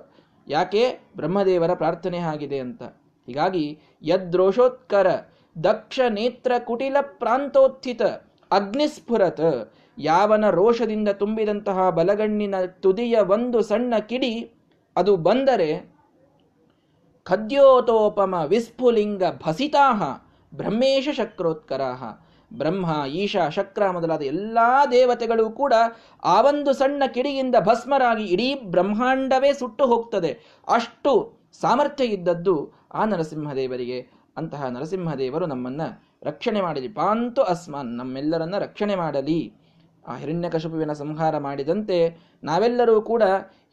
ಯಾಕೆ? 0.48 1.00
ಬ್ರಹ್ಮದೇವರ 1.16 1.74
ಪ್ರಾರ್ಥನೆ 1.74 2.18
ಆಗಿದೆ 2.18 2.60
ಅಂತ. 2.60 2.84
ಹೀಗಾಗಿ, 3.26 3.80
ಯದ್ರೋಷೋತ್ಕರ 4.02 5.08
ದಕ್ಷ 5.64 6.00
ನೇತ್ರ 6.10 6.52
ಕುಟಿಲ 6.60 6.98
ಪ್ರಾಂತೋತ್ಥಿತ 7.02 8.02
ಅಗ್ನಿಸ್ಫುರತ್ 8.52 9.74
ಯಾವನ 9.98 10.50
ರೋಷದಿಂದ 10.50 11.10
ತುಂಬಿದಂತಹ 11.10 11.90
ಬಲಗಣ್ಣಿನ 11.90 12.56
ತುದಿಯ 12.66 13.20
ಒಂದು 13.20 13.62
ಸಣ್ಣ 13.62 13.98
ಕಿಡಿ, 13.98 14.52
ಅದು 14.96 15.16
ಬಂದರೆ 15.16 15.98
ಖದ್ಯೋತೋಪಮ 17.24 18.36
ವಿಸ್ಫುಲಿಂಗ 18.48 19.24
ಭಸಿತಾಹ 19.48 20.04
ಬ್ರಹ್ಮೇಶ 20.56 21.10
ಶಕ್ರೋತ್ಕರಾಹ. 21.12 22.04
ಬ್ರಹ್ಮ, 22.54 23.06
ಈಶಾ, 23.06 23.50
ಶಕ್ರ 23.50 23.90
ಮೊದಲಾದ 23.90 24.22
ಎಲ್ಲಾ 24.22 24.86
ದೇವತೆಗಳು 24.86 25.50
ಕೂಡ 25.50 25.74
ಆ 26.24 26.42
ಒಂದು 26.42 26.74
ಸಣ್ಣ 26.74 27.04
ಕಿಡಿಯಿಂದ 27.14 27.56
ಭಸ್ಮರಾಗಿ 27.60 28.24
ಇಡೀ 28.24 28.56
ಬ್ರಹ್ಮಾಂಡವೇ 28.66 29.54
ಸುಟ್ಟು 29.54 29.86
ಹೋಗ್ತದೆ. 29.86 30.32
ಅಷ್ಟು 30.68 31.34
ಸಾಮರ್ಥ್ಯ 31.62 32.06
ಇದ್ದದ್ದು 32.06 32.72
ಆ 32.94 33.06
ನರಸಿಂಹದೇವರಿಗೆ. 33.06 34.00
ಅಂತಹ 34.38 34.66
ನರಸಿಂಹದೇವರು 34.66 35.46
ನಮ್ಮನ್ನ 35.46 35.82
ರಕ್ಷಣೆ 36.24 36.62
ಮಾಡಲಿ. 36.62 36.88
ಪಾಂತು 36.88 37.42
ಅಸ್ಮಾನ್, 37.44 37.88
ನಮ್ಮೆಲ್ಲರನ್ನ 37.88 38.58
ರಕ್ಷಣೆ 38.58 38.96
ಮಾಡಲಿ. 38.96 39.54
ಆ 40.08 40.16
ಹಿರಣ್ಯಕಶಿಪುವಿನ 40.16 40.92
ಸಂಹಾರ 40.92 41.38
ಮಾಡಿದಂತೆ 41.38 42.18
ನಾವೆಲ್ಲರೂ 42.44 43.02
ಕೂಡ 43.02 43.24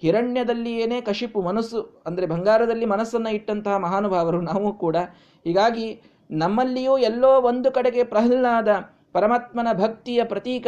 ಹಿರಣ್ಯದಲ್ಲಿಯೇನೇ 0.01 1.01
ಕಶಿಪು 1.01 1.43
ಮನಸ್ಸು, 1.43 2.03
ಅಂದರೆ 2.07 2.27
ಬಂಗಾರದಲ್ಲಿ 2.27 2.85
ಮನಸ್ಸನ್ನು 2.85 3.31
ಇಟ್ಟಂತಹ 3.31 3.77
ಮಹಾನುಭಾವರು 3.77 4.41
ನಾವು 4.41 4.73
ಕೂಡ, 4.73 4.97
ಹೀಗಾಗಿ 5.45 6.03
ನಮ್ಮಲ್ಲಿಯೂ 6.31 6.99
ಎಲ್ಲೋ 6.99 7.41
ಒಂದು 7.41 7.73
ಕಡೆಗೆ 7.73 8.05
ಪ್ರಹ್ಲಾದ 8.05 8.69
ಪರಮಾತ್ಮನ 9.13 9.69
ಭಕ್ತಿಯ 9.73 10.25
ಪ್ರತೀಕ, 10.25 10.67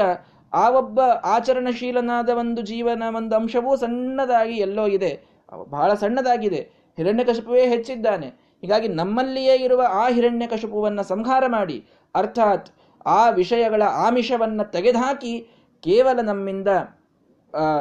ಆ 0.52 0.70
ಒಬ್ಬ 0.70 1.00
ಆಚರಣಶೀಲನಾದ 1.24 2.28
ಒಂದು 2.28 2.62
ಜೀವನ, 2.62 3.02
ಒಂದು 3.16 3.36
ಅಂಶವೂ 3.36 3.76
ಸಣ್ಣದಾಗಿ 3.76 4.56
ಎಲ್ಲೋ 4.56 4.86
ಇದೆ. 4.86 5.26
ಬಹಳ 5.70 5.94
ಸಣ್ಣದಾಗಿದೆ. 5.94 6.60
ಹಿರಣ್ಯಕಶಿಪುವೇ 6.96 7.68
ಹೆಚ್ಚಿದ್ದಾನೆ. 7.68 8.26
ಹೀಗಾಗಿ 8.60 8.88
ನಮ್ಮಲ್ಲಿಯೇ 8.88 9.54
ಇರುವ 9.56 9.82
ಆ 9.90 10.08
ಹಿರಣ್ಯಕಶಿಪುವನ್ನು 10.08 11.02
ಸಂಹಾರ 11.02 11.44
ಮಾಡಿ, 11.46 11.86
ಅರ್ಥಾತ್ 12.14 12.68
ಆ 13.06 13.30
ವಿಷಯಗಳ 13.30 13.82
ಆಮಿಷವನ್ನು 13.82 14.70
ತೆಗೆದುಹಾಕಿ 14.70 15.48
ಕೇವಲ 15.80 16.20
ನಮ್ಮಿಂದ 16.20 16.68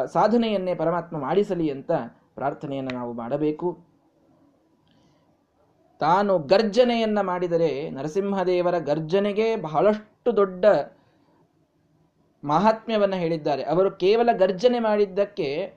ಸಾಧನೆಯನ್ನೇ 0.06 0.76
ಪರಮಾತ್ಮ 0.76 1.18
ಮಾಡಿಸಲಿ 1.18 1.70
ಅಂತ 1.70 1.92
ಪ್ರಾರ್ಥನೆಯನ್ನು 2.36 2.94
ನಾವು 2.96 3.14
ಮಾಡಬೇಕು. 3.14 3.95
ತಾನು 6.00 6.40
ಗರ್ಜನೆಯನ್ನ 6.40 7.22
ಮಾಡಿದರೆ 7.22 7.90
ನರಸಿಂಹದೇವರ 7.90 8.78
ಗರ್ಜನೆಗೆ 8.78 9.56
ಬಹಳಷ್ಟು 9.56 10.38
ದೊಡ್ಡ 10.38 10.66
ಮಹಾತ್ಮ್ಯವನ್ನು 12.44 13.16
ಹೇಳಿದ್ದಾರೆ. 13.16 13.64
ಅವರು 13.64 13.92
ಕೇವಲ 13.92 14.30
ಗರ್ಜನೆ 14.38 14.80
ಮಾಡಿದ್ದಕ್ಕೆ 14.80 15.74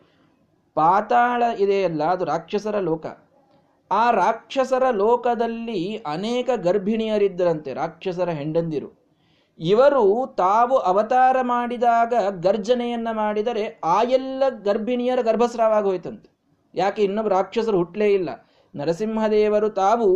ಪಾತಾಳ 0.75 1.43
ಇದೆಯಲ್ಲ, 1.59 2.05
ಅದು 2.05 2.25
ರಾಕ್ಷಸರ 2.25 2.79
ಲೋಕ. 2.79 3.07
ಆ 3.93 4.11
ರಾಕ್ಷಸರ 4.11 4.91
ಲೋಕದಲ್ಲಿ 4.91 5.97
ಅನೇಕ 5.97 6.51
ಗರ್ಭಿಣಿಯರಿದ್ದರಂತೆ, 6.57 7.75
ರಾಕ್ಷಸರ 7.75 8.29
ಹೆಂಡಂದಿರು 8.29 8.99
ಇವರು 9.59 10.35
ತಾವು 10.37 10.77
ಅವತಾರ 10.77 11.37
ಮಾಡಿದಾಗ 11.43 12.15
ಗರ್ಜನೆಯನ್ನ 12.41 13.09
ಮಾಡಿದರೆ 13.13 13.81
ಆ 13.85 14.03
ಎಲ್ಲ 14.03 14.43
ಗರ್ಭಿಣಿಯರ 14.63 15.21
ಗರ್ಭಸ್ರಾವ 15.21 15.73
ಆಗೋಯ್ತಂತೆ. 15.73 16.29
ಯಾಕೆ 16.75 17.03
ಇನ್ನೊಬ್ಬ 17.03 17.31
ರಾಕ್ಷಸರು 17.31 17.79
ಹುಟ್ಟಲೇ 17.79 18.09
ಇಲ್ಲ? 18.15 18.48
ನರಸಿಂಹದೇವರು 18.79 19.69
ತಾವು 19.71 20.09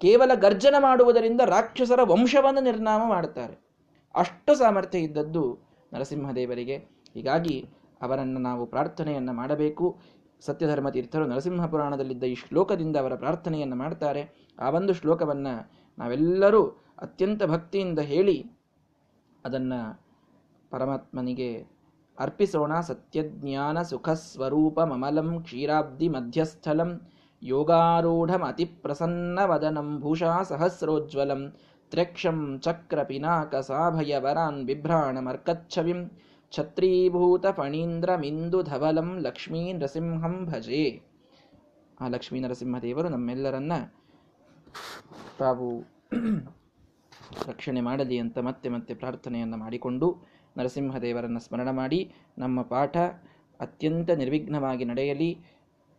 ಕೇವಲ 0.00 0.30
ಗರ್ಜನ 0.34 0.74
ಮಾಡುವುದರಿಂದ 0.78 1.40
ರಾಕ್ಷಸರ 1.40 2.00
ವಂಶವನ್ನು 2.02 2.62
ನಿರ್ನಾಮ 2.62 3.02
ಮಾಡುತ್ತಾರೆ. 3.08 3.54
ಅಷ್ಟು 4.14 4.54
ಸಾಮರ್ಥ್ಯ 4.54 4.98
ಇದ್ದದ್ದು 4.98 5.58
ನರಸಿಂಹದೇವರಿಗೆ. 5.92 6.76
ಹೀಗಾಗಿ 7.14 7.68
ಅವರನ್ನು 8.02 8.40
ನಾವು 8.40 8.66
ಪ್ರಾರ್ಥನೆಯನ್ನು 8.66 9.32
ಮಾಡಬೇಕು. 9.32 9.98
ಸತ್ಯಧರ್ಮ 10.40 10.88
ತೀರ್ಥರು 10.88 11.26
ನರಸಿಂಹ 11.26 11.66
ಪುರಾಣದಲ್ಲಿದ್ದ 11.66 12.24
ಈ 12.24 12.34
ಶ್ಲೋಕದಿಂದ 12.34 12.96
ಅವರ 12.96 13.14
ಪ್ರಾರ್ಥನೆಯನ್ನು 13.14 13.76
ಮಾಡ್ತಾರೆ. 13.76 14.22
ಆ 14.60 14.70
ಒಂದು 14.70 14.92
ಶ್ಲೋಕವನ್ನು 14.92 15.70
ನಾವೆಲ್ಲರೂ 15.98 16.62
ಅತ್ಯಂತ 16.98 17.44
ಭಕ್ತಿಯಿಂದ 17.44 17.98
ಹೇಳಿ 17.98 18.36
ಅದನ್ನು 19.44 20.00
ಪರಮಾತ್ಮನಿಗೆ 20.70 21.66
ಅರ್ಪಿಸೋಣ. 22.18 22.80
ಸತ್ಯಜ್ಞಾನ 22.80 23.82
ಸುಖ 23.82 24.08
ಸ್ವರೂಪ 24.08 24.80
ಮಮಲಂ 24.80 25.42
ಕ್ಷೀರಾಬ್ಧಿ 25.42 26.08
ಮಧ್ಯಸ್ಥಲಂ 26.08 27.00
ಚಕ್ರ 32.60 33.02
ಪಿನಾಕ 33.02 33.54
ಬಿಭ್ರಾಣ 34.64 35.18
ಮರ್ಕಚ್ಛವಿಂ 35.18 36.10
ಛತ್ರೀಭೂತ 36.50 37.46
ಫಣೀಂದ್ರಮಿಂದು 37.46 38.62
ಧವಲಂ 38.62 39.18
ಲಕ್ಷ್ಮೀ 39.20 39.72
ನರಸಿಂಹಂ 39.72 40.46
ಭಜೆ. 40.46 41.02
ಆ 42.00 42.08
ಲಕ್ಷ್ಮೀ 42.08 42.40
ನರಸಿಂಹದೇವರು 42.40 43.08
ನಮ್ಮೆಲ್ಲರನ್ನ 43.08 43.72
ತಾವು 45.38 45.84
ರಕ್ಷಣೆ 47.48 47.80
ಮಾಡಲಿ 47.80 48.18
ಅಂತ 48.18 48.38
ಮತ್ತೆ 48.38 48.68
ಮತ್ತೆ 48.68 48.94
ಪ್ರಾರ್ಥನೆಯನ್ನು 48.94 49.56
ಮಾಡಿಕೊಂಡು 49.56 50.16
ನರಸಿಂಹದೇವರನ್ನು 50.58 51.40
ಸ್ಮರಣ 51.40 51.70
ಮಾಡಿ 51.70 52.12
ನಮ್ಮ 52.38 52.62
ಪಾಠ 52.62 52.96
ಅತ್ಯಂತ 53.60 54.10
ನಿರ್ವಿಘ್ನವಾಗಿ 54.10 54.84
ನಡೆಯಲಿ. 54.84 55.55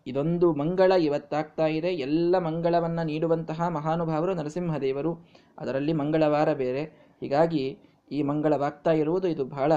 ಇದೊಂದು 0.08 0.48
ಮಂಗಳ 0.54 0.92
ಇವತ್ತಾಗ್ತಾ 0.92 1.66
ಇದೆ. 1.68 1.88
ಎಲ್ಲ 1.88 2.38
ಮಂಗಳವನ್ನು 2.40 3.04
ನೀಡುವಂತಹ 3.06 3.68
ಮಹಾನುಭಾವರು 3.68 4.34
ನರಸಿಂಹದೇವರು. 4.34 5.12
ಅದರಲ್ಲಿ 5.58 5.94
ಮಂಗಳವಾರ 5.94 6.54
ಬೇರೆ. 6.54 6.84
ಹೀಗಾಗಿ 7.22 7.64
ಈ 8.12 8.24
ಮಂಗಳವಾಗ್ತಾ 8.24 8.92
ಇರುವುದು 8.92 9.28
ಇದು 9.28 9.46
ಬಹಳ 9.46 9.72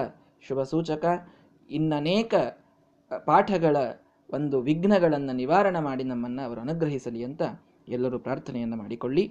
ಶುಭ 0.48 0.62
ಸೂಚಕ. 0.62 1.04
ಇನ್ನನೇಕ 1.70 2.34
ಪಾಠಗಳ 3.24 3.76
ಒಂದು 4.32 4.60
ವಿಘ್ನಗಳನ್ನು 4.60 5.32
ನಿವಾರಣೆ 5.32 5.80
ಮಾಡಿ 5.80 6.04
ನಮ್ಮನ್ನು 6.04 6.42
ಅವರು 6.42 6.60
ಅನುಗ್ರಹಿಸಲಿ 6.60 7.24
ಅಂತ 7.24 7.42
ಎಲ್ಲರೂ 7.88 8.18
ಪ್ರಾರ್ಥನೆಯನ್ನು 8.18 8.76
ಮಾಡಿಕೊಳ್ಳಿ. 8.76 9.24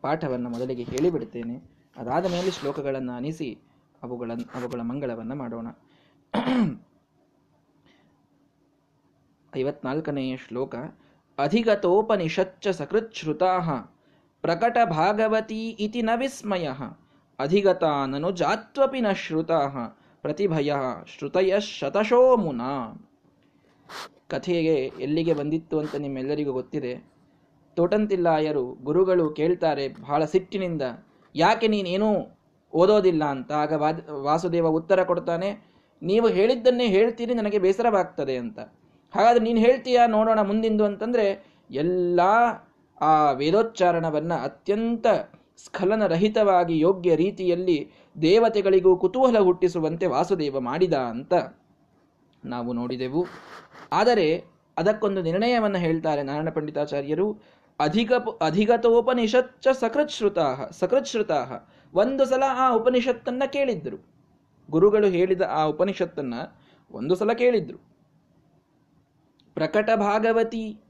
ಪಾಠವನ್ನು 0.00 0.48
ಮೊದಲಿಗೆ 0.50 0.82
ಹೇಳಿಬಿಡ್ತೇನೆ. 0.82 1.56
ಅದಾದ 1.96 2.24
ಮೇಲೆ 2.24 2.50
ಶ್ಲೋಕಗಳನ್ನು 2.50 3.12
ಅನಿಸಿ 3.12 3.58
ಅವುಗಳನ್ನು 4.02 4.46
ಅವುಗಳ 4.58 4.80
ಮಂಗಳವನ್ನು 4.80 5.34
ಮಾಡೋಣ. 5.34 5.68
ಐವತ್ನಾಲ್ಕನೆಯ 9.60 10.34
ಶ್ಲೋಕ 10.44 10.74
ಅಧಿಗತೋಪನಿಷಚ್ಚ 11.38 12.68
ಸಕೃಚ್ಛ್ರುತಾ 12.78 13.52
ಪ್ರಕಟ 14.44 14.76
ಭಾಗವತಿ 14.98 15.62
ಇತಿ 15.84 16.02
ನ 16.02 16.10
ವಿಸ್ಮಯ, 16.20 16.66
ಅಧಿಗತಾನನು 17.38 18.28
ಜಾತ್ವಪಿ 18.40 19.00
ನ 19.06 19.12
ಶ್ರುತಾ, 19.22 19.60
ಪ್ರತಿಭಯ 20.24 20.72
ಶ್ರುತಯ 21.12 21.60
ಶತಶೋ 21.68 22.20
ಮುನ 22.36 22.62
ಕಥೆಗೆ 24.32 24.76
ಎಲ್ಲಿಗೆ 25.04 25.34
ಬಂದಿತ್ತು 25.40 25.76
ಅಂತ 25.82 25.94
ನಿಮ್ಮೆಲ್ಲರಿಗೂ 26.04 26.52
ಗೊತ್ತಿದೆ. 26.58 26.92
ತೋಟಂತಿಲ್ಲಾಯರು 27.76 28.64
ಗುರುಗಳು 28.88 29.24
ಕೇಳ್ತಾರೆ 29.38 29.86
ಬಹಳ 30.00 30.22
ಸಿಟ್ಟಿನಿಂದ, 30.24 30.82
ಯಾಕೆ 31.34 31.68
ನೀನೇನೂ 31.68 32.10
ಓದೋದಿಲ್ಲ 32.72 33.24
ಅಂತ? 33.34 33.50
ಆಗ 33.62 33.72
ವಾಸುದೇವ 34.28 34.68
ಉತ್ತರ 34.80 35.02
ಕೊಡ್ತಾನೆ, 35.10 35.50
ನೀವು 36.02 36.26
ಹೇಳಿದ್ದನ್ನೇ 36.36 36.86
ಹೇಳ್ತೀರಿ 36.96 37.34
ನನಗೆ 37.34 37.58
ಬೇಸರವಾಗ್ತದೆ 37.58 38.36
ಅಂತ. 38.36 38.60
ಹಾಗಾದ್ರೆ 39.14 39.44
ನೀನು 39.44 39.60
ಹೇಳ್ತೀಯಾ 39.60 40.06
ನೋಡೋಣ 40.06 40.40
ಮುಂದಿಂದು 40.40 40.84
ಅಂತಂದ್ರೆ, 40.84 41.44
ಎಲ್ಲ 41.70 42.20
ಆ 43.00 43.30
ವೇದೋಚ್ಚಾರಣವನ್ನ 43.30 44.34
ಅತ್ಯಂತ 44.34 45.06
ಸ್ಖಲನರಹಿತವಾಗಿ 45.64 46.78
ಯೋಗ್ಯ 46.78 47.16
ರೀತಿಯಲ್ಲಿ 47.16 47.92
ದೇವತೆಗಳಿಗೂ 48.22 48.96
ಕುತೂಹಲ 48.96 49.38
ಹುಟ್ಟಿಸುವಂತೆ 49.38 50.06
ವಾಸುದೇವ 50.06 50.60
ಮಾಡಿದ 50.60 50.92
ಅಂತ 50.92 51.34
ನಾವು 52.44 52.72
ನೋಡಿದೆವು. 52.72 53.26
ಆದರೆ 53.92 54.44
ಅದಕ್ಕೊಂದು 54.78 55.22
ನಿರ್ಣಯವನ್ನು 55.22 55.78
ಹೇಳ್ತಾರೆ 55.78 56.22
ನಾರಾಯಣ 56.22 56.50
ಪಂಡಿತಾಚಾರ್ಯರು. 56.50 57.38
ಅಧಿಕ 57.80 58.12
ಅಧಿಗತೋಪನಿಷಚ್ಚ 58.40 59.68
ಸಕೃತ್ಶ್ರುತಾ 59.68 60.68
ಸಕೃತ್ಶ್ರುತಾ 60.70 61.68
ಒಂದು 61.94 62.24
ಸಲ 62.24 62.42
ಆ 62.46 62.74
ಉಪನಿಷತ್ತನ್ನ 62.74 63.42
ಕೇಳಿದ್ರು. 63.46 63.96
ಗುರುಗಳು 64.70 65.06
ಹೇಳಿದ 65.06 65.42
ಆ 65.48 65.64
ಉಪನಿಷತ್ತನ್ನ 65.64 66.34
ಒಂದು 66.90 67.14
ಸಲ 67.14 67.32
ಕೇಳಿದ್ರು. 67.32 67.89
ಪ್ರಕಟ 69.54 69.90
ಭಾಗವತಿ 69.96 70.80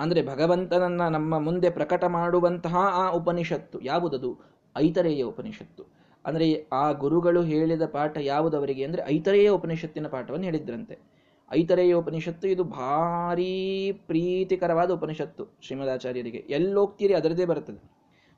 ಅಂದರೆ 0.00 0.26
ಭಗವಂತನನ್ನ 0.26 1.08
ನಮ್ಮ 1.08 1.38
ಮುಂದೆ 1.38 1.70
ಪ್ರಕಟ 1.70 2.04
ಮಾಡುವಂತಹ 2.04 2.76
ಆ 2.76 3.10
ಉಪನಿಷತ್ತು 3.10 3.80
ಯಾವುದದು? 3.80 4.38
ಐತರೇಯ 4.76 5.22
ಉಪನಿಷತ್ತು. 5.22 5.86
ಅಂದರೆ 6.26 6.68
ಆ 6.72 6.92
ಗುರುಗಳು 6.92 7.42
ಹೇಳಿದ 7.42 7.82
ಪಾಠ 7.86 8.18
ಯಾವುದವರಿಗೆ? 8.18 8.84
ಅಂದರೆ 8.84 9.02
ಐತರೇಯ 9.06 9.48
ಉಪನಿಷತ್ತಿನ 9.48 10.06
ಪಾಠವನ್ನು 10.06 10.44
ಹೇಳಿದ್ರಂತೆ. 10.44 10.98
ಐತರೇಯ 11.52 11.92
ಉಪನಿಷತ್ತು 11.92 12.48
ಇದು 12.48 12.64
ಭಾರೀ 12.64 13.92
ಪ್ರೀತಿಕರವಾದ 13.92 14.90
ಉಪನಿಷತ್ತು 14.90 15.58
ಶ್ರೀಮದಾಚಾರ್ಯರಿಗೆ. 15.62 16.38
ಎಲ್ಲೋಗ್ತೀರಿ 16.38 17.14
ಅದರದೇ 17.14 17.44
ಬರ್ತದೆ. 17.44 17.82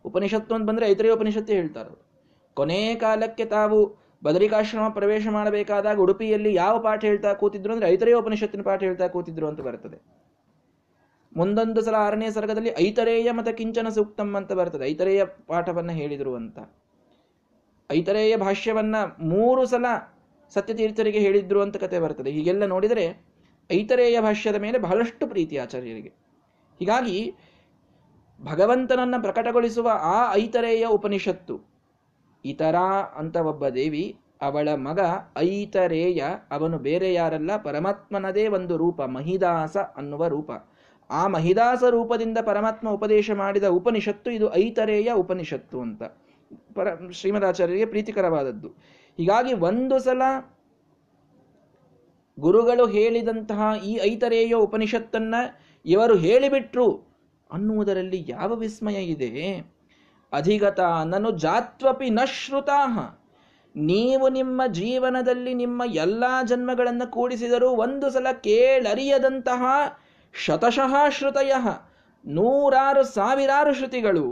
ಉಪನಿಷತ್ತು 0.05 0.55
ಅಂತ 0.55 0.65
ಬಂದರೆ 0.69 0.87
ಐತರೇಯ 0.87 1.11
ಉಪನಿಷತ್ತೇ 1.11 1.55
ಹೇಳ್ತಾರೆ 1.55 1.91
ಕೊನೆ 2.55 2.95
ಕಾಲಕ್ಕೆ 2.95 3.45
ತಾವು 3.45 4.04
ಬದರಿಕಾಶ್ರಮ 4.25 4.88
ಪ್ರವೇಶ 4.88 5.26
ಮಾಡಬೇಕಾದಾಗ 5.31 5.99
ಉಡುಪಿಯಲ್ಲಿ 5.99 6.54
ಯಾವ 6.54 6.78
ಪಾಠ 6.78 7.04
ಹೇಳ್ತಾ 7.04 7.33
ಕೂತಿದ್ರು 7.33 7.73
ಅಂದ್ರೆ 7.73 7.90
ಐತರೇಯ 7.90 8.14
ಉಪನಿಷತ್ತಿನ 8.14 8.62
ಪಾಠ 8.62 8.83
ಹೇಳ್ತಾ 8.83 9.09
ಕೂತಿದ್ರು 9.09 9.49
ಅಂತ 9.49 9.61
ಬರ್ತದೆ. 9.61 10.25
ಮುಂದೊಂದು 11.37 11.83
ಸಲ 11.83 11.95
ಆರನೇ 11.95 12.31
ಸರ್ಗದಲ್ಲಿ 12.31 12.71
ಐತರೇಯ 12.81 13.33
ಮತ 13.33 13.49
ಕಿಂಚನ 13.49 13.88
ಸೂಕ್ತಂ 13.88 14.35
ಅಂತ 14.35 14.52
ಬರ್ತದೆ. 14.52 14.85
ಐತರೇಯ 14.85 15.25
ಪಾಠವನ್ನ 15.25 15.90
ಹೇಳಿದ್ರು 15.90 16.35
ಅಂತ. 16.35 16.59
ಐತರೇಯ 17.93 18.37
ಭಾಷ್ಯವನ್ನ 18.37 18.97
ಮೂರು 19.21 19.66
ಸಲ 19.66 19.87
ಸತ್ಯತೀರ್ಥರಿಗೆ 20.50 21.19
ಹೇಳಿದ್ರು 21.19 21.62
ಅಂತ 21.62 21.76
ಕತೆ 21.76 21.99
ಬರ್ತದೆ. 21.99 22.31
ಹೀಗೆಲ್ಲ 22.31 22.66
ನೋಡಿದರೆ 22.66 23.26
ಐತರೇಯ 23.73 24.21
ಭಾಷ್ಯದ 24.21 24.57
ಮೇಲೆ 24.57 24.78
ಬಹಳಷ್ಟು 24.78 25.26
ಪ್ರೀತಿ 25.26 25.57
ಆಚಾರ್ಯರಿಗೆ. 25.57 26.12
ಹೀಗಾಗಿ 26.78 27.35
ಭಗವಂತನನ್ನ 28.43 29.14
ಪ್ರಕಟಗೊಳಿಸುವ 29.21 29.90
ಆ 29.95 30.35
ಐತರೇಯ 30.35 30.87
ಉಪನಿಷತ್ತು 30.87 31.74
ಇತರ 32.45 32.75
ಅಂತ 33.17 33.37
ಒಬ್ಬ 33.37 33.69
ದೇವಿ, 33.69 34.19
ಅವಳ 34.43 34.69
ಮಗ 34.75 35.01
ಐತರೇಯ, 35.39 36.25
ಅವನು 36.51 36.79
ಬೇರೆ 36.79 37.15
ಯಾರಲ್ಲ, 37.15 37.57
ಪರಮಾತ್ಮನದೇ 37.57 38.49
ಒಂದು 38.49 38.77
ರೂಪ, 38.77 39.03
ಮಹಿದಾಸ 39.03 39.77
ಅನ್ನುವ 39.77 40.27
ರೂಪ. 40.27 40.51
ಆ 41.11 41.27
ಮಹಿದಾಸ 41.27 41.85
ರೂಪದಿಂದ 41.91 42.39
ಪರಮಾತ್ಮ 42.47 42.91
ಉಪದೇಶ 42.91 43.31
ಮಾಡಿದ 43.31 43.65
ಉಪನಿಷತ್ತು 43.65 44.31
ಇದು 44.31 44.55
ಐತರೇಯ 44.55 45.13
ಉಪನಿಷತ್ತು 45.13 45.81
ಅಂತ. 45.81 46.03
ಪರ, 46.75 47.11
ಶ್ರೀಮದಾಚಾರ್ಯರಿಗೆ 47.11 47.87
ಪ್ರೀತಿಕರವಾದದ್ದು. 47.87 48.69
ಹೀಗಾಗಿ 49.17 49.53
ಒಂದು 49.53 49.99
ಸಲ 49.99 50.23
ಗುರುಗಳು 52.41 52.87
ಹೇಳಿದಂತಹ 52.87 53.63
ಈ 53.85 54.01
ಐತರೇಯ 54.03 54.55
ಉಪನಿಷತ್ತನ್ನ 54.55 55.35
ಇವರು 55.87 56.17
ಹೇಳಿಬಿಟ್ರು 56.17 57.17
ಅನ್ನುವುದರಲ್ಲಿ 57.53 58.25
ಯಾವ 58.29 58.55
ವಿಸ್ಮಯ 58.55 59.05
ಇದೆ? 59.05 59.74
ಅಧಿಗತ 60.35 60.81
ನನು 60.81 61.31
ಜಾತ್ವಪಿ 61.31 62.11
ನ 62.11 62.19
ನೀವು 63.76 64.29
ನಿಮ್ಮ 64.29 64.62
ಜೀವನದಲ್ಲಿ 64.67 65.55
ನಿಮ್ಮ 65.55 65.83
ಎಲ್ಲ 65.95 66.25
ಜನ್ಮಗಳನ್ನು 66.47 67.11
ಕೂಡಿಸಿದರೂ 67.11 67.69
ಒಂದು 67.71 68.11
ಸಲ 68.11 68.26
ಕೇಳರಿಯದಂತಹ 68.33 69.62
ಶತಶಃ 70.45 71.09
ಶ್ರುತಯ. 71.09 71.53
ನೂರಾರು 72.26 73.05
ಸಾವಿರಾರು 73.05 73.75
ಶ್ರುತಿಗಳು 73.75 74.25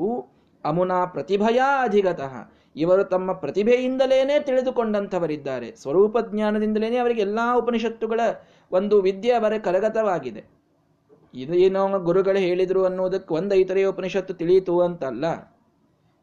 ಅಮುನಾ 0.64 1.04
ಪ್ರತಿಭಯಾ 1.04 1.84
ಅಧಿಗತಃ. 1.84 2.52
ಇವರು 2.76 3.04
ತಮ್ಮ 3.04 3.32
ಪ್ರತಿಭೆಯಿಂದಲೇ 3.32 4.40
ತಿಳಿದುಕೊಂಡಂಥವರಿದ್ದಾರೆ. 4.40 5.76
ಸ್ವರೂಪ 5.76 6.18
ಜ್ಞಾನದಿಂದಲೇ 6.18 6.96
ಅವರಿಗೆ 6.96 7.20
ಎಲ್ಲ 7.20 7.38
ಉಪನಿಷತ್ತುಗಳ 7.56 8.20
ಒಂದು 8.72 9.02
ವಿದ್ಯೆ 9.02 9.32
ಅವರ 9.32 9.52
ಕರಗತವಾಗಿದೆ. 9.58 10.44
ಇದೇನೋ 11.34 11.98
ಗುರುಗಳು 11.98 12.38
ಹೇಳಿದರು 12.38 12.84
ಅನ್ನೋದಕ್ಕೆ 12.84 13.34
ಒಂದು 13.34 13.54
ಇತರೆ 13.54 13.84
ಉಪನಿಷತ್ತು 13.84 14.34
ತಿಳಿಯಿತು 14.34 14.80
ಅಂತಲ್ಲ. 14.80 15.51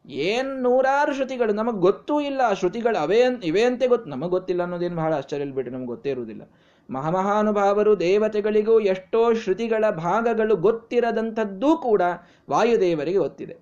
ಏನ್ 0.09 0.63
ನೂರಾರು 0.63 1.13
ಶ್ರುತಿಗಳು? 1.13 1.53
ನಮಗೆ 1.53 1.77
ಗೊತ್ತೂ 1.77 2.19
ಇಲ್ಲ. 2.19 2.41
ಆ 2.41 2.53
ಶ್ರುತಿಗಳು 2.53 3.01
ಅವೇ 3.01 3.21
ಇವೆ 3.43 3.63
ಅಂತೆ 3.63 3.87
ಗೊತ್ತು 3.87 4.09
ನಮಗೆ 4.09 4.29
ಗೊತ್ತಿಲ್ಲ 4.29 4.63
ಅನ್ನೋದೇನು 4.63 4.95
ಬಹಳ 4.95 5.13
ಆಶ್ಚರ್ಯ 5.13 5.45
ಬಿಟ್ಟು 5.45 5.73
ನಮ್ಗೆ 5.73 5.87
ಗೊತ್ತೇ 5.87 6.09
ಇರುವುದಿಲ್ಲ. 6.09 6.41
ಮಹಾಮಹಾನುಭಾವರು, 6.89 7.99
ದೇವತೆಗಳಿಗೂ 7.99 8.79
ಎಷ್ಟೋ 8.79 9.33
ಶ್ರುತಿಗಳ 9.33 9.85
ಭಾಗಗಳು 9.89 10.55
ಗೊತ್ತಿರದಂಥದ್ದೂ 10.55 11.77
ಕೂಡ 11.77 12.01
ವಾಯುದೇವರಿಗೆ 12.49 13.17
ಗೊತ್ತಿದೆ. 13.17 13.57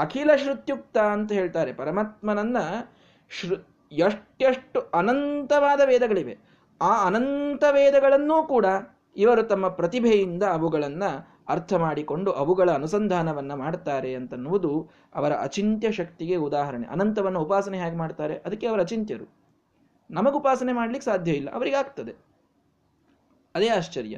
ಅಖಿಲ 0.00 0.36
ಶ್ರುತ್ಯುಕ್ತ 0.36 0.98
ಅಂತ 0.98 1.32
ಹೇಳ್ತಾರೆ. 1.32 1.72
ಪರಮಾತ್ಮನನ್ನ 1.72 2.56
ಶೃ 3.30 3.54
ಎಷ್ಟೆಷ್ಟು 3.92 4.80
ಅನಂತವಾದ 4.94 5.80
ವೇದಗಳಿವೆ. 5.84 6.38
ಆ 6.82 7.06
ಅನಂತ 7.06 7.64
ವೇದಗಳನ್ನೂ 7.70 8.42
ಕೂಡ 8.42 8.66
ಇವರು 9.16 9.42
ತಮ್ಮ 9.42 9.68
ಪ್ರತಿಭೆಯಿಂದ 9.68 10.42
ಅವುಗಳನ್ನ 10.42 11.02
ಅರ್ಥ 11.48 11.74
ಮಾಡಿಕೊಂಡು 11.74 12.32
ಅವುಗಳ 12.32 12.70
ಅನುಸಂಧಾನವನ್ನ 12.70 13.54
ಮಾಡ್ತಾರೆ 13.54 14.14
ಅಂತನ್ನುವುದು 14.14 14.90
ಅವರ 15.14 15.32
ಅಚಿಂತ್ಯ 15.32 15.92
ಶಕ್ತಿಗೆ 15.92 16.36
ಉದಾಹರಣೆ. 16.36 16.86
ಅನಂತವನ್ನು 16.86 17.40
ಉಪಾಸನೆ 17.40 17.78
ಹೇಗೆ 17.78 17.96
ಮಾಡ್ತಾರೆ? 17.96 18.34
ಅದಕ್ಕೆ 18.34 18.66
ಅವರ 18.66 18.80
ಅಚಿಂತ್ಯರು. 18.80 19.26
ನಮಗೆ 20.10 20.36
ಉಪಾಸನೆ 20.36 20.72
ಮಾಡ್ಲಿಕ್ಕೆ 20.72 21.10
ಸಾಧ್ಯ 21.10 21.32
ಇಲ್ಲ, 21.32 21.50
ಅವರಿಗೆ 21.50 21.76
ಆಗ್ತದೆ. 21.76 22.14
ಅದೇ 23.54 23.68
ಆಶ್ಚರ್ಯ. 23.68 24.16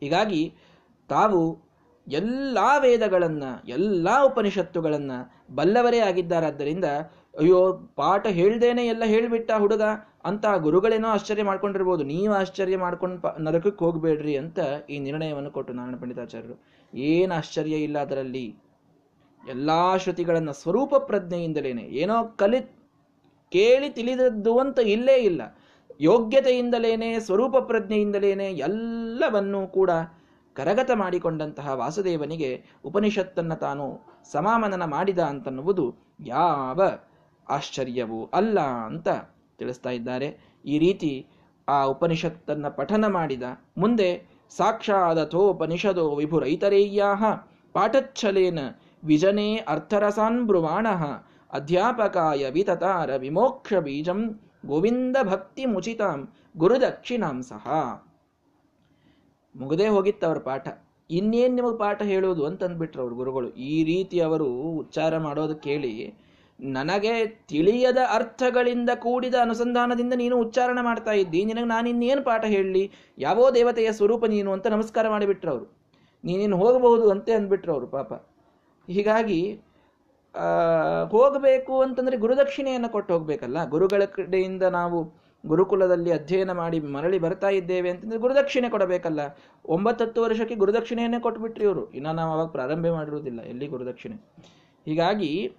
ಹೀಗಾಗಿ 0.00 0.54
ತಾವು 1.08 1.70
ಎಲ್ಲ 2.08 2.58
ವೇದಗಳನ್ನು, 2.78 3.68
ಎಲ್ಲ 3.68 4.08
ಉಪನಿಷತ್ತುಗಳನ್ನು 4.24 5.54
ಬಲ್ಲವರೇ 5.54 5.98
ಆಗಿದ್ದಾರಾದ್ದರಿಂದ 5.98 6.84
ಅಯ್ಯೋ, 7.34 7.72
ಪಾಠ 7.96 8.26
ಹೇಳ್ದೇನೆ 8.26 8.86
ಎಲ್ಲ 8.86 9.04
ಹೇಳಿಬಿಟ್ಟ 9.04 9.50
ಹುಡುಗ 9.58 9.82
ಅಂತ 10.24 10.46
ಗುರುಗಳೇನೋ 10.56 11.08
ಆಶ್ಚರ್ಯ 11.08 11.42
ಮಾಡ್ಕೊಂಡಿರ್ಬೋದು. 11.42 12.02
ನೀವು 12.04 12.34
ಆಶ್ಚರ್ಯ 12.34 12.76
ಮಾಡ್ಕೊಂಡು 12.76 13.42
ನರಕಕ್ಕೆ 13.42 13.84
ಹೋಗಬೇಡ್ರಿ 13.84 14.36
ಅಂತ 14.36 14.58
ಈ 14.90 14.98
ನಿರ್ಣಯವನ್ನು 14.98 15.50
ಕೊಟ್ಟು 15.50 15.72
ನಾರಾಯಣ 15.72 15.96
ಪಂಡಿತಾಚಾರ್ಯರು. 15.96 16.56
ಏನು 16.94 17.34
ಆಶ್ಚರ್ಯ 17.34 17.76
ಇಲ್ಲ 17.76 17.98
ಅದರಲ್ಲಿ. 17.98 18.46
ಎಲ್ಲ 19.48 19.70
ಶ್ರುತಿಗಳನ್ನು 19.96 20.52
ಸ್ವರೂಪ 20.52 20.94
ಪ್ರಜ್ಞೆಯಿಂದಲೇನೆ, 20.94 21.82
ಏನೋ 21.82 22.24
ಕಲಿ, 22.36 22.60
ಕೇಳಿ 23.52 23.90
ತಿಳಿದದ್ದು 23.90 24.58
ಅಂತ 24.58 24.78
ಇಲ್ಲೇ 24.78 25.16
ಇಲ್ಲ. 25.16 25.42
ಯೋಗ್ಯತೆಯಿಂದಲೇನೆ, 26.00 27.20
ಸ್ವರೂಪ 27.20 27.56
ಪ್ರಜ್ಞೆಯಿಂದಲೇನೆ 27.56 28.48
ಎಲ್ಲವನ್ನೂ 28.52 29.66
ಕೂಡ 29.66 29.90
ಕರಗತ 30.56 30.90
ಮಾಡಿಕೊಂಡಂತಹ 30.94 31.68
ವಾಸುದೇವನಿಗೆ 31.74 32.64
ಉಪನಿಷತ್ತನ್ನು 32.84 33.56
ತಾನು 33.56 33.84
ಸಮಾಮನನ 34.32 34.84
ಮಾಡಿದ 34.84 35.18
ಅಂತನ್ನುವುದು 35.18 35.84
ಯಾವ 36.26 36.80
ಆಶ್ಚರ್ಯವೂ 37.48 38.30
ಅಲ್ಲ 38.34 38.60
ಅಂತ 38.60 39.08
ತಿಳಿಸ್ತಾ 39.58 39.90
ಇದ್ದಾರೆ. 39.90 40.38
ಈ 40.64 40.78
ರೀತಿ 40.78 41.26
ಆ 41.68 41.84
ಉಪನಿಷತ್ತನ್ನ 41.84 42.68
ಪಠನ 42.68 43.04
ಮಾಡಿದ 43.06 43.42
ಮುಂದೆ 43.78 44.40
ಸಾಕ್ಷಾದಥೋಪನಿಷದೋ 44.56 46.16
ವಿಭುರೈತರೇಯ್ಯಾ 46.16 47.14
ಪಾಠಚ್ಛಲೇನ 47.72 48.58
ವಿಜನೇ 49.04 49.56
ಅರ್ಥರಸಾನ್ 49.56 50.46
ಬ್ರುವಾಣ 50.46 50.86
ಅಧ್ಯಾಪಕಾಯ 51.52 52.50
ವಿತತಾರ 52.50 53.16
ವಿಮೋಕ್ಷ 53.16 53.74
ಬೀಜಂ 53.74 54.40
ಗೋವಿಂದ 54.66 55.16
ಭಕ್ತಿ 55.22 55.64
ಮುಚಿತಾಂ 55.64 56.28
ಗುರುದಕ್ಷಿಣಾಂ 56.56 57.42
ಸಹ. 57.42 57.68
ಮುಗದೇ 59.56 59.88
ಹೋಗಿತ್ತು 59.88 60.26
ಅವ್ರ 60.26 60.38
ಪಾಠ. 60.38 60.68
ಇನ್ನೇನು 61.10 61.54
ನಿಮಗೆ 61.54 61.78
ಪಾಠ 61.78 62.02
ಹೇಳೋದು 62.02 62.46
ಅಂತ 62.46 62.64
ಅಂದ್ಬಿಟ್ರು 62.64 63.02
ಅವ್ರ 63.02 63.12
ಗುರುಗಳು. 63.12 63.48
ಈ 63.48 63.84
ರೀತಿ 63.84 64.20
ಅವರು 64.20 64.44
ಉಚ್ಚಾರ 64.44 65.18
ಮಾಡೋದು 65.18 65.54
ಕೇಳಿ 65.54 66.14
ನನಗೆ 66.76 67.12
ತಿಳಿಯದ 67.26 68.00
ಅರ್ಥಗಳಿಂದ 68.14 68.90
ಕೂಡಿದ 68.94 69.34
ಅನುಸಂಧಾನದಿಂದ 69.42 70.14
ನೀನು 70.14 70.36
ಉಚ್ಚಾರಣೆ 70.38 70.82
ಮಾಡ್ತಾ 70.82 71.12
ಇದ್ದಿ. 71.12 71.40
ನಿನಗೆ 71.44 71.64
ನಾನು 71.64 71.88
ಇನ್ನೇನು 71.88 72.22
ಪಾಠ 72.24 72.44
ಹೇಳಲಿ? 72.44 72.90
ಯಾವೋ 73.18 73.54
ದೇವತೆಯ 73.54 73.92
ಸ್ವರೂಪ 73.92 74.24
ನೀನು 74.24 74.52
ಅಂತ 74.52 74.66
ನಮಸ್ಕಾರ 74.66 75.08
ಮಾಡಿಬಿಟ್ರು 75.08 75.50
ಅವರು 75.50 75.66
ನೀನೇನು 76.24 76.56
ಹೋಗಬಹುದು 76.56 77.10
ಅಂತ 77.10 77.28
ಅಂದ್ಬಿಟ್ರು 77.30 77.72
ಅವರು 77.72 77.86
ಪಾಪ. 77.86 78.12
ಹೀಗಾಗಿ 78.88 79.40
ಹೋಗಬೇಕು 81.10 81.80
ಅಂತಂದರೆ 81.80 82.16
ಗುರುದಕ್ಷಿಣೆಯನ್ನು 82.16 82.88
ಕೊಟ್ಟು 82.88 83.10
ಹೋಗಬೇಕಲ್ಲ 83.14 83.58
ಗುರುಗಳ 83.68 84.02
ಕಡೆಯಿಂದ 84.04 84.62
ನಾವು 84.62 84.98
ಗುರುಕುಲದಲ್ಲಿ 85.44 86.10
ಅಧ್ಯಯನ 86.12 86.52
ಮಾಡಿ 86.52 86.80
ಮರಳಿ 86.80 87.18
ಬರ್ತಾ 87.18 87.48
ಇದ್ದೇವೆ 87.48 87.90
ಅಂತಂದರೆ 87.90 88.18
ಗುರುದಕ್ಷಿಣೆ 88.18 88.68
ಕೊಡಬೇಕಲ್ಲ? 88.68 89.20
ಒಂಬತ್ತತ್ತು 89.64 90.22
ವರ್ಷಕ್ಕೆ 90.22 90.54
ಗುರುದಕ್ಷಿಣೆಯನ್ನೇ 90.54 91.20
ಕೊಟ್ಬಿಟ್ರಿ 91.20 91.64
ಇವರು. 91.64 91.90
ಇನ್ನು 91.90 92.12
ನಾವು 92.12 92.32
ಅವಾಗ 92.32 92.48
ಪ್ರಾರಂಭ 92.48 92.86
ಮಾಡಿರುವುದಿಲ್ಲ, 92.86 93.40
ಎಲ್ಲಿ 93.42 93.66
ಗುರುದಕ್ಷಿಣೆ? 93.66 94.16
ಹೀಗಾಗಿ 94.86 95.56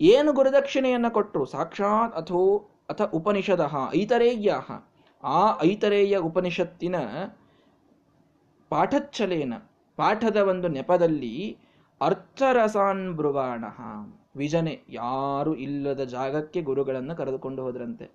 ಏನು 0.00 0.32
ಗುರುದಕ್ಷಿಣೆಯನ್ನು 0.32 1.10
ಕೊಟ್ಟರು 1.10 1.44
ಸಾಕ್ಷಾತ್ 1.44 2.14
ಅಥೋ 2.14 2.70
ಅಥ 2.90 3.02
ಉಪನಿಷದ 3.02 3.70
ಐತರೇಯ್ಯ 3.96 4.54
ಆ 5.24 5.64
ಐತರೇಯ 5.64 6.16
ಉಪನಿಷತ್ತಿನ 6.16 6.94
ಪಾಠಚ್ಛಲೇನ 8.68 9.54
ಪಾಠದ 9.96 10.36
ಒಂದು 10.36 10.68
ನೆಪದಲ್ಲಿ 10.68 11.58
ಅರ್ಥರಸಾನ್ 12.00 13.12
ಬ್ರುವಾಣ. 13.12 13.64
ವಿಜನೆ, 14.36 14.80
ಯಾರು 14.88 15.54
ಇಲ್ಲದ 15.54 16.00
ಜಾಗಕ್ಕೆ 16.00 16.62
ಗುರುಗಳನ್ನು 16.62 17.16
ಕರೆದುಕೊಂಡು 17.16 17.62
ಹೋದ್ರಂತೆ. 17.62 18.10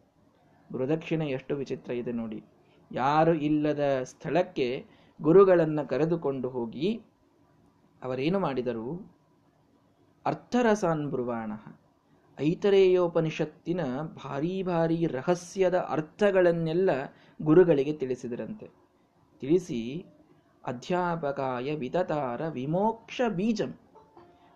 ಗುರುದಕ್ಷಿಣೆ 0.71 1.27
ಎಷ್ಟು 1.27 1.55
ವಿಚಿತ್ರ 1.55 1.91
ಇದೆ 1.91 2.11
ನೋಡಿ. 2.11 2.43
ಯಾರು 2.91 3.33
ಇಲ್ಲದ 3.33 4.01
ಸ್ಥಳಕ್ಕೆ 4.03 4.85
ಗುರುಗಳನ್ನು 5.21 5.87
ಕರೆದುಕೊಂಡು 5.87 6.49
ಹೋಗಿ 6.49 7.01
ಅವರೇನು 8.03 8.39
ಮಾಡಿದರು? 8.39 9.18
ಅರ್ಥರಸಾನ್ 10.29 11.07
ಬ್ರುವಾಣ. 11.07 11.51
ಐತರೇಯೋಪನಿಷತ್ತಿನ 12.39 13.81
ಭಾರೀ 14.01 14.63
ಭಾರೀ 14.63 15.07
ರಹಸ್ಯದ 15.07 15.77
ಅರ್ಥಗಳನ್ನೆಲ್ಲ 15.77 16.89
ಗುರುಗಳಿಗೆ 17.41 17.93
ತಿಳಿಸಿದರಂತೆ. 17.93 18.67
ತಿಳಿಸಿ, 19.39 20.05
ಅಧ್ಯಾಪಕಾಯ 20.65 21.75
ವಿತತಾರ 21.75 22.47
ವಿಮೋಕ್ಷ 22.47 23.21
ಬೀಜಂ. 23.29 23.71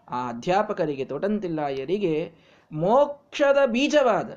ಆ 0.10 0.30
ಅಧ್ಯಾಪಕರಿಗೆ 0.30 1.06
ತೊಟಂತಿಲ್ಲಾಯರಿಗೆ 1.06 2.16
ಮೋಕ್ಷದ 2.72 3.58
ಬೀಜವಾದ, 3.66 4.30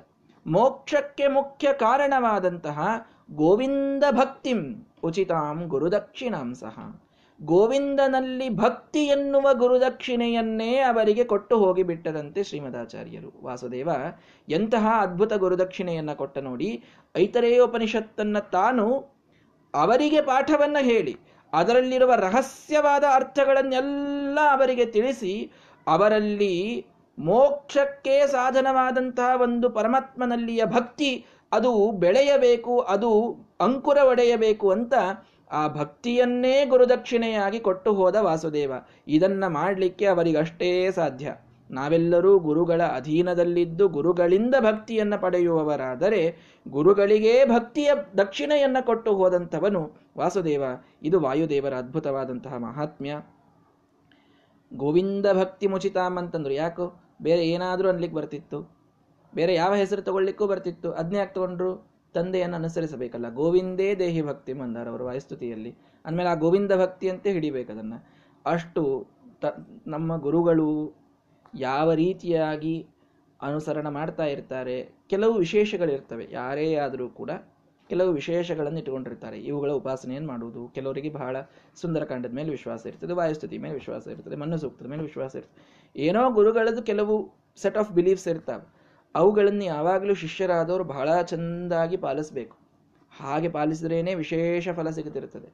ಮೋಕ್ಷಕ್ಕೆ 0.47 1.27
ಮುಖ್ಯ 1.29 1.69
ಕಾರಣವಾದಂತಹ 1.73 2.79
ಗೋವಿಂದ 3.35 4.05
ಭಕ್ತಿಂ 4.11 4.61
ಉಚಿತಾಂ 5.03 5.67
ಗುರುದಕ್ಷಿಣಾಂ 5.67 6.55
ಸಹ 6.55 7.01
ಗೋವಿಂದನಲ್ಲಿ 7.43 8.49
ಭಕ್ತಿ 8.49 9.07
ಎನ್ನುವ 9.07 9.55
ಗುರುದಕ್ಷಿಣೆಯನ್ನೇ 9.55 10.79
ಅವರಿಗೆ 10.79 11.25
ಕೊಟ್ಟು 11.25 11.59
ಹೋಗಿಬಿಟ್ಟದಂತೆ 11.59 12.43
ಶ್ರೀಮದಾಚಾರ್ಯರು. 12.43 13.41
ವಾಸುದೇವ, 13.43 13.89
ಎಂತಹ 14.49 14.89
ಅದ್ಭುತ 15.01 15.33
ಗುರುದಕ್ಷಿಣೆಯನ್ನು 15.33 16.17
ಕೊಟ್ಟ 16.17 16.39
ನೋಡಿ, 16.39 16.83
ಐತರೇಯೋಪನಿಷತ್ತನ್ನು 17.17 18.51
ತಾನು 18.51 19.17
ಅವರಿಗೆ 19.75 20.21
ಪಾಠವನ್ನ 20.21 20.77
ಹೇಳಿ, 20.81 21.17
ಅದರಲ್ಲಿರುವ 21.53 22.15
ರಹಸ್ಯವಾದ 22.15 23.05
ಅರ್ಥಗಳನ್ನೆಲ್ಲ 23.15 24.39
ಅವರಿಗೆ 24.53 24.87
ತಿಳಿಸಿ, 24.87 25.53
ಅವರಲ್ಲಿ 25.87 26.87
ಮೋಕ್ಷಕ್ಕೆ 27.19 28.27
ಸಾಧನವಾದಂತಹ 28.27 29.43
ಒಂದು 29.43 29.71
ಪರಮಾತ್ಮನಲ್ಲಿಯ 29.71 30.65
ಭಕ್ತಿ 30.65 31.25
ಅದು 31.53 31.93
ಬೆಳೆಯಬೇಕು, 31.93 32.79
ಅದು 32.79 33.37
ಅಂಕುರ 33.61 33.99
ಒಡೆಯಬೇಕು 34.05 34.71
ಅಂತ 34.71 34.95
ಆ 35.51 35.69
ಭಕ್ತಿಯನ್ನೇ 35.69 36.67
ಗುರುದಕ್ಷಿಣೆಯಾಗಿ 36.67 37.61
ಕೊಟ್ಟು 37.61 37.93
ಹೋದ 37.93 38.17
ವಾಸುದೇವ. 38.17 38.73
ಇದನ್ನ 39.09 39.47
ಮಾಡಲಿಕ್ಕೆ 39.47 40.07
ಅವರಿಗಷ್ಟೇ 40.07 40.91
ಸಾಧ್ಯ. 40.91 41.35
ನಾವೆಲ್ಲರೂ 41.71 42.39
ಗುರುಗಳ 42.39 42.83
ಅಧೀನದಲ್ಲಿದ್ದು 42.83 43.89
ಗುರುಗಳಿಂದ 43.89 44.55
ಭಕ್ತಿಯನ್ನ 44.61 45.17
ಪಡೆಯುವವರಾದರೆ 45.17 46.39
ಗುರುಗಳಿಗೇ 46.69 47.45
ಭಕ್ತಿಯ 47.45 47.93
ದಕ್ಷಿಣೆಯನ್ನ 48.19 48.77
ಕೊಟ್ಟು 48.81 49.15
ಹೋದಂಥವನು 49.15 49.93
ವಾಸುದೇವ. 50.19 50.63
ಇದು 51.03 51.21
ವಾಯುದೇವರ 51.21 51.75
ಅದ್ಭುತವಾದಂತಹ 51.75 52.57
ಮಹಾತ್ಮ್ಯ. 52.57 53.21
ಗೋವಿಂದ 54.75 55.27
ಭಕ್ತಿ 55.33 55.67
ಮುಚಿತಾಮ್ 55.67 56.19
ಅಂತಂದ್ರು. 56.19 56.55
ಯಾಕೋ? 56.55 56.93
ಬೇರೆ 57.23 57.49
ಏನಾದರೂ 57.49 57.89
ಅನ್ಲಿಕ್ಕೆ 57.89 58.17
ಬರ್ತಿತ್ತು. 58.17 58.77
ಬೇರೆ 59.35 59.55
ಯಾವ 59.55 59.75
ಹೆಸರು 59.75 60.03
ತಗೊಳ್ಲಿಕ್ಕೂ 60.03 60.47
ಬರ್ತಿತ್ತು. 60.47 60.93
ಅದನ್ನೇ 60.93 61.19
ಯಾಕೆ 61.19 61.35
ತಗೊಂಡ್ರು? 61.35 61.96
ತಂದೆಯನ್ನು 62.17 62.57
ಅನುಸರಿಸಬೇಕಲ್ಲ. 62.57 63.29
ಗೋವಿಂದೇ 63.35 63.89
ದೇಹಿ 63.95 64.23
ಭಕ್ತಿ 64.23 64.53
ಮಂದಾರ 64.53 64.89
ಅವರು 64.89 65.05
ವಾಯುಸ್ತುತಿಯಲ್ಲಿ. 65.05 65.73
ಅಂದಮೇಲೆ 66.05 66.29
ಆ 66.29 66.35
ಗೋವಿಂದ 66.35 66.73
ಭಕ್ತಿಯಂತೆ 66.77 67.31
ಹಿಡಿಬೇಕು 67.33 67.73
ಅದನ್ನು. 67.73 67.99
ಅಷ್ಟು 68.47 68.83
ತ, 69.43 69.45
ನಮ್ಮ 69.87 70.17
ಗುರುಗಳು 70.17 70.69
ಯಾವ 71.59 71.89
ರೀತಿಯಾಗಿ 71.93 72.77
ಅನುಸರಣ 73.41 73.89
ಮಾಡ್ತಾ 73.89 74.25
ಇರ್ತಾರೆ, 74.27 74.77
ಕೆಲವು 75.11 75.35
ವಿಶೇಷಗಳಿರ್ತವೆ. 75.35 76.25
ಯಾರೇ 76.31 76.75
ಆದರೂ 76.77 77.09
ಕೂಡ 77.11 77.31
ಕೆಲವು 77.91 78.11
ವಿಶೇಷಗಳನ್ನು 78.13 78.79
ಇಟ್ಟುಕೊಂಡಿರ್ತಾರೆ. 78.79 79.39
ಇವುಗಳ 79.41 79.71
ಉಪಾಸನೆಯನ್ನು 79.73 80.29
ಮಾಡುವುದು, 80.29 80.63
ಕೆಲವರಿಗೆ 80.75 81.11
ಬಹಳ 81.11 81.37
ಸುಂದರಕಾಂಡದ 81.77 82.33
ಮೇಲೆ 82.33 82.51
ವಿಶ್ವಾಸ 82.51 82.87
ಇರ್ತದೆ, 82.87 83.13
ವಾಯುಸ್ತುತಿ 83.13 83.59
ಮೇಲೆ 83.59 83.75
ವಿಶ್ವಾಸ 83.75 84.07
ಇರ್ತದೆ, 84.07 84.37
ಮಣ್ಣು 84.37 84.59
ಸೂಕ್ತದ 84.59 84.87
ಮೇಲೆ 84.87 85.03
ವಿಶ್ವಾಸ 85.03 85.33
ಇರ್ತದೆ. 85.37 85.63
ಏನೋ 85.97 86.31
ಗುರುಗಳದ್ದು 86.31 86.83
ಕೆಲವು 86.83 87.17
ಸೆಟ್ 87.57 87.79
ಆಫ್ 87.79 87.93
ಬಿಲೀಫ್ಸ್ 87.93 88.29
ಇರ್ತಾವೆ. 88.29 88.65
ಅವುಗಳನ್ನು 89.17 89.65
ಯಾವಾಗಲೂ 89.65 90.15
ಶಿಷ್ಯರಾದವರು 90.15 90.85
ಬಹಳ 90.85 91.23
ಚೆಂದಾಗಿ 91.23 91.97
ಪಾಲಿಸಬೇಕು. 91.97 92.57
ಹಾಗೆ 93.21 93.49
ಪಾಲಿಸಿದ್ರೇನೆ 93.49 94.15
ವಿಶೇಷ 94.15 94.69
ಫಲ 94.69 94.91
ಸಿಗುತ್ತಿರುತ್ತದೆ. 94.91 95.47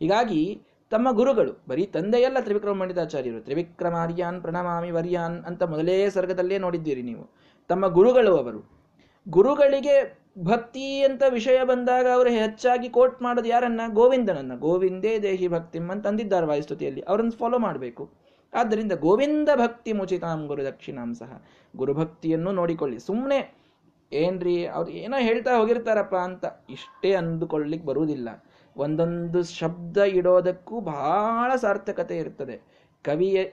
ಹೀಗಾಗಿ 0.00 0.60
ತಮ್ಮ 0.90 1.12
ಗುರುಗಳು, 1.12 1.52
ಬರೀ 1.68 1.86
ತಂದೆಯಲ್ಲ 1.86 2.36
ತ್ರಿವಿಕ್ರಮ 2.40 2.80
ಪಂಡಿತಾಚಾರ್ಯರು, 2.80 3.40
ತ್ರಿವಿಕ್ರಮಾರ್ಯಾನ್ 3.40 4.40
ಪ್ರಣಮಾಮಿ 4.40 4.90
ವರ್ಯಾನ್ 4.90 5.44
ಅಂತ 5.44 5.62
ಮೊದಲೇ 5.62 6.10
ಸರ್ಗದಲ್ಲೇ 6.10 6.58
ನೋಡಿದ್ದೀರಿ 6.58 7.02
ನೀವು. 7.02 7.30
ತಮ್ಮ 7.68 7.86
ಗುರುಗಳು 7.86 8.36
ಅವರು. 8.36 8.76
ಗುರುಗಳಿಗೆ 9.28 10.18
ಭಕ್ತಿ 10.42 11.02
ಅಂತ 11.02 11.22
ವಿಷಯ 11.28 11.64
ಬಂದಾಗ 11.64 12.06
ಅವರು 12.14 12.30
ಹೆಚ್ಚಾಗಿ 12.30 12.88
ಕೋಟ್ 12.88 13.22
ಮಾಡೋದು 13.22 13.48
ಯಾರನ್ನ? 13.48 13.80
ಗೋವಿಂದನನ್ನ. 13.88 14.58
ಗೋವಿಂದೇ 14.58 15.18
ದೇಹಿ 15.18 15.48
ಭಕ್ತಿಮ್ 15.48 15.90
ಅಂತ 15.90 16.06
ತಂದಿದ್ದಾರೆ 16.06 16.46
ವಾಯುಸ್ತುತಿಯಲ್ಲಿ. 16.46 17.00
ಅವರನ್ನು 17.00 17.30
ಫಾಲೋ 17.30 17.58
ಮಾಡಬೇಕು. 17.58 18.10
ಆದ್ದರಿಂದ 18.54 18.92
ಗೋವಿಂದ 18.92 19.48
ಭಕ್ತಿ 19.56 19.92
ಮುಚಿತಾಂ 19.92 20.46
ಗುರು 20.46 20.64
ದಕ್ಷಿಣಾಂ 20.64 21.14
ಸಹ. 21.14 21.42
ಗುರುಭಕ್ತಿಯನ್ನು 21.76 22.52
ನೋಡಿಕೊಳ್ಳಿ. 22.52 22.98
ಸುಮ್ಮನೆ 22.98 23.66
ಏನ್ರಿ, 24.12 24.66
ಅವ್ರು 24.66 24.90
ಏನೋ 24.90 25.20
ಹೇಳ್ತಾ 25.20 25.56
ಹೋಗಿರ್ತಾರಪ್ಪ 25.56 26.14
ಅಂತ 26.14 26.44
ಇಷ್ಟೇ 26.70 27.14
ಅಂದುಕೊಳ್ಳಿಕ್ಕೆ 27.14 27.88
ಬರುವುದಿಲ್ಲ. 27.88 28.28
ಒಂದೊಂದು 28.76 29.44
ಶಬ್ದ 29.44 29.96
ಇಡೋದಕ್ಕೂ 29.96 30.80
ಬಹಳ 30.80 31.56
ಸಾರ್ಥಕತೆ 31.56 32.16
ಇರ್ತದೆ. 32.16 32.86
ಕವಿಯ, 33.04 33.46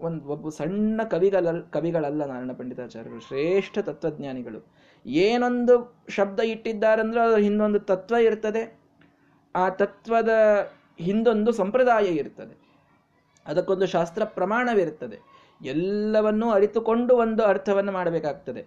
ಒಂದು 0.00 0.24
ಒಬ್ಬ 0.24 0.48
ಸಣ್ಣ 0.48 1.02
ಕವಿಗಳ, 1.02 1.60
ಕವಿಗಳಲ್ಲ 1.70 2.24
ನಾರಾಯಣ 2.24 2.52
ಪಂಡಿತಾಚಾರ್ಯರು, 2.52 3.20
ಶ್ರೇಷ್ಠ 3.20 3.78
ತತ್ವಜ್ಞಾನಿಗಳು. 3.78 4.66
ಏನೊಂದು 5.06 6.04
ಶಬ್ದ 6.08 6.40
ಇಟ್ಟಿದ್ದಾರಂದ್ರೆ 6.40 7.20
ಅದರ 7.20 7.36
ಹಿಂದೊಂದು 7.36 7.80
ತತ್ವ 7.80 8.14
ಇರ್ತದೆ. 8.14 8.78
ಆ 9.56 9.68
ತತ್ವದ 9.68 10.28
ಹಿಂದೊಂದು 10.98 11.52
ಸಂಪ್ರದಾಯ 11.52 12.04
ಇರ್ತದೆ. 12.04 12.67
ಅದಕ್ಕೊಂದು 13.48 13.86
ಶಾಸ್ತ್ರ 13.86 14.22
ಪ್ರಮಾಣವಿರುತ್ತದೆ. 14.38 15.18
ಎಲ್ಲವನ್ನೂ 15.60 16.46
ಅರಿತುಕೊಂಡು 16.50 17.12
ಒಂದು 17.24 17.42
ಅರ್ಥವನ್ನು 17.44 17.92
ಮಾಡಬೇಕಾಗ್ತದೆ. 17.92 18.62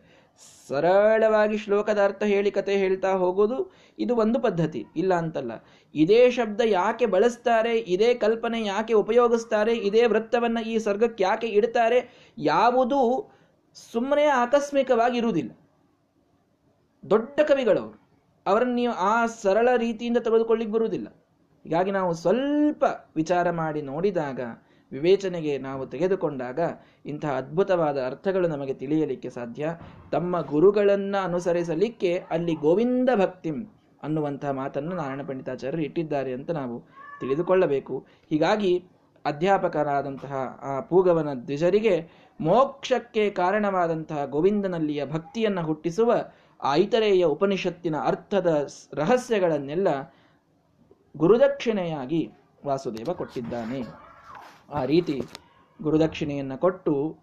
ಸರಳವಾಗಿ 0.69 1.57
ಶ್ಲೋಕದ 1.63 1.99
ಅರ್ಥ 2.03 2.23
ಹೇಳಿ 2.31 2.51
ಕತೆ 2.51 2.73
ಹೇಳ್ತಾ 2.77 3.11
ಹೋಗೋದು 3.13 3.57
ಇದು 3.99 4.13
ಒಂದು 4.15 4.37
ಪದ್ಧತಿ, 4.39 4.81
ಇಲ್ಲ 5.01 5.13
ಅಂತಲ್ಲ. 5.13 5.53
ಇದೇ 5.95 6.21
ಶಬ್ದ 6.37 6.61
ಯಾಕೆ 6.65 7.05
ಬಳಸ್ತಾರೆ, 7.05 7.73
ಇದೇ 7.95 8.09
ಕಲ್ಪನೆ 8.23 8.59
ಯಾಕೆ 8.65 8.93
ಉಪಯೋಗಿಸ್ತಾರೆ, 8.93 9.73
ಇದೇ 9.89 10.03
ವೃತ್ತವನ್ನ 10.05 10.59
ಈ 10.73 10.75
ಸರ್ಗಕ್ಕೆ 10.77 11.23
ಯಾಕೆ 11.23 11.49
ಇಡ್ತಾರೆ 11.59 11.99
ಯಾವುದೂ 12.37 12.99
ಸುಮ್ಮನೆ 13.93 14.25
ಆಕಸ್ಮಿಕವಾಗಿ 14.43 15.17
ಇರುವುದಿಲ್ಲ 15.17 15.51
ದೊಡ್ಡ 17.03 17.39
ಕವಿಗಳವರು, 17.49 17.97
ಅವರನ್ನು 18.45 18.75
ನೀವು 18.75 18.93
ಆ 19.11 19.13
ಸರಳ 19.43 19.69
ರೀತಿಯಿಂದ 19.77 20.19
ತೆಗೆದುಕೊಳ್ಳಿಕ್ಕೆ 20.27 20.73
ಬರುವುದಿಲ್ಲ. 20.77 21.07
ಹೀಗಾಗಿ 21.65 21.91
ನಾವು 21.91 22.11
ಸ್ವಲ್ಪ 22.13 22.83
ವಿಚಾರ 23.15 23.47
ಮಾಡಿ 23.61 23.81
ನೋಡಿದಾಗ 23.91 24.41
ವಿವೇಚನೆಗೆ 24.91 25.57
ನಾವು 25.57 25.85
ತೆಗೆದುಕೊಂಡಾಗ 25.85 26.59
ಇಂತಹ 27.05 27.31
ಅದ್ಭುತವಾದ 27.37 28.05
ಅರ್ಥಗಳು 28.05 28.47
ನಮಗೆ 28.47 28.73
ತಿಳಿಯಲಿಕ್ಕೆ 28.73 29.29
ಸಾಧ್ಯ. 29.29 29.77
ತಮ್ಮ 30.11 30.41
ಗುರುಗಳನ್ನು 30.41 31.23
ಅನುಸರಿಸಲಿಕ್ಕೆ 31.23 32.23
ಅಲ್ಲಿ 32.29 32.55
ಗೋವಿಂದ 32.55 33.09
ಭಕ್ತಿಂ 33.15 33.65
ಅನ್ನುವಂತಹ 34.03 34.49
ಮಾತನ್ನು 34.51 34.95
ನಾರಾಯಣ 34.95 35.21
ಪಂಡಿತಾಚಾರ್ಯರು 35.27 35.83
ಇಟ್ಟಿದ್ದಾರೆ 35.83 36.33
ಅಂತ 36.33 36.51
ನಾವು 36.51 36.83
ತಿಳಿದುಕೊಳ್ಳಬೇಕು. 37.19 38.05
ಹೀಗಾಗಿ 38.29 38.85
ಅಧ್ಯಾಪಕರಾದಂತಹ 39.25 40.33
ಆ 40.61 40.79
ಪೂಗವನ 40.79 41.33
ದ್ವಿಜರಿಗೆ 41.33 42.09
ಮೋಕ್ಷಕ್ಕೆ 42.41 43.29
ಕಾರಣವಾದಂತಹ 43.29 44.25
ಗೋವಿಂದನಲ್ಲಿಯ 44.25 45.05
ಭಕ್ತಿಯನ್ನು 45.05 45.61
ಹುಟ್ಟಿಸುವ 45.61 46.13
ಆ 46.63 46.75
ಇತರೆಯ 46.75 47.25
ಉಪನಿಷತ್ತಿನ 47.25 47.95
ಅರ್ಥದ 48.05 48.67
ರಹಸ್ಯಗಳನ್ನೆಲ್ಲ 48.93 49.87
ಗುರುದಕ್ಷಿಣೆಯಾಗಿ 51.17 52.31
ವಾಸುದೇವ 52.65 53.13
ಕೊಟ್ಟಿದ್ದಾನೆ. 53.13 54.00
ಆ 54.71 54.85
ರೀತಿ 54.85 55.21
ಗುರುದಕ್ಷಿಣೆಯನ್ನು 55.81 56.57
ಕೊಟ್ಟು 56.57 57.17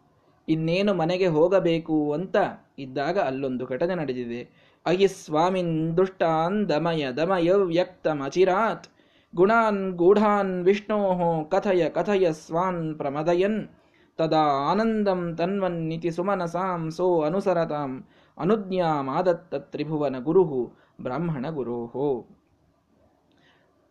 ಇನ್ನೇನು 0.49 0.95
ಮನೆಗೆ 0.95 1.27
ಹೋಗಬೇಕು 1.27 2.13
ಅಂತ 2.13 2.37
ಇದ್ದಾಗ 2.79 3.19
ಅಲ್ಲೊಂದು 3.19 3.67
ಘಟನೆ 3.67 3.95
ನಡೆದಿದೆ. 3.95 4.51
ಅಯಿ 4.87 5.09
ಸ್ವಾಮಿನ್ 5.09 5.97
ದುಷ್ಟಾನ್ 5.97 6.69
ದಮಯ 6.69 7.13
ದಮಯ 7.13 7.53
ವ್ಯಕ್ತಮಚಿರಾತ್. 7.53 8.87
ಗುಣಾನ್ 9.35 9.93
ಗೂಢಾನ್ 9.93 10.65
ವಿಷ್ಣೋ 10.65 11.45
ಕಥಯ 11.45 11.89
ಕಥಯ 11.89 12.33
ಸ್ವಾನ್ 12.33 12.95
ಪ್ರಮದಯನ್. 12.95 13.69
ತದಾ 14.17 14.43
ಆನಂದಂ 14.43 15.37
ತನ್ವನ್ನಿತಿ 15.37 16.11
ಸುಮನಸಾಂ 16.11 16.91
ಸೋ 16.91 17.21
ಅನುಸರತಾಂ. 17.21 18.05
ಅನುಜ್ಞಾ 18.39 19.03
ಮಾದತ್ತ 19.03 19.55
ತ್ರಿಭುವನ 19.55 20.17
ಗುರುಹು 20.19 20.73
ಬ್ರಾಹ್ಮಣ 21.03 21.51
ಗುರೋಹೋ. 21.51 22.27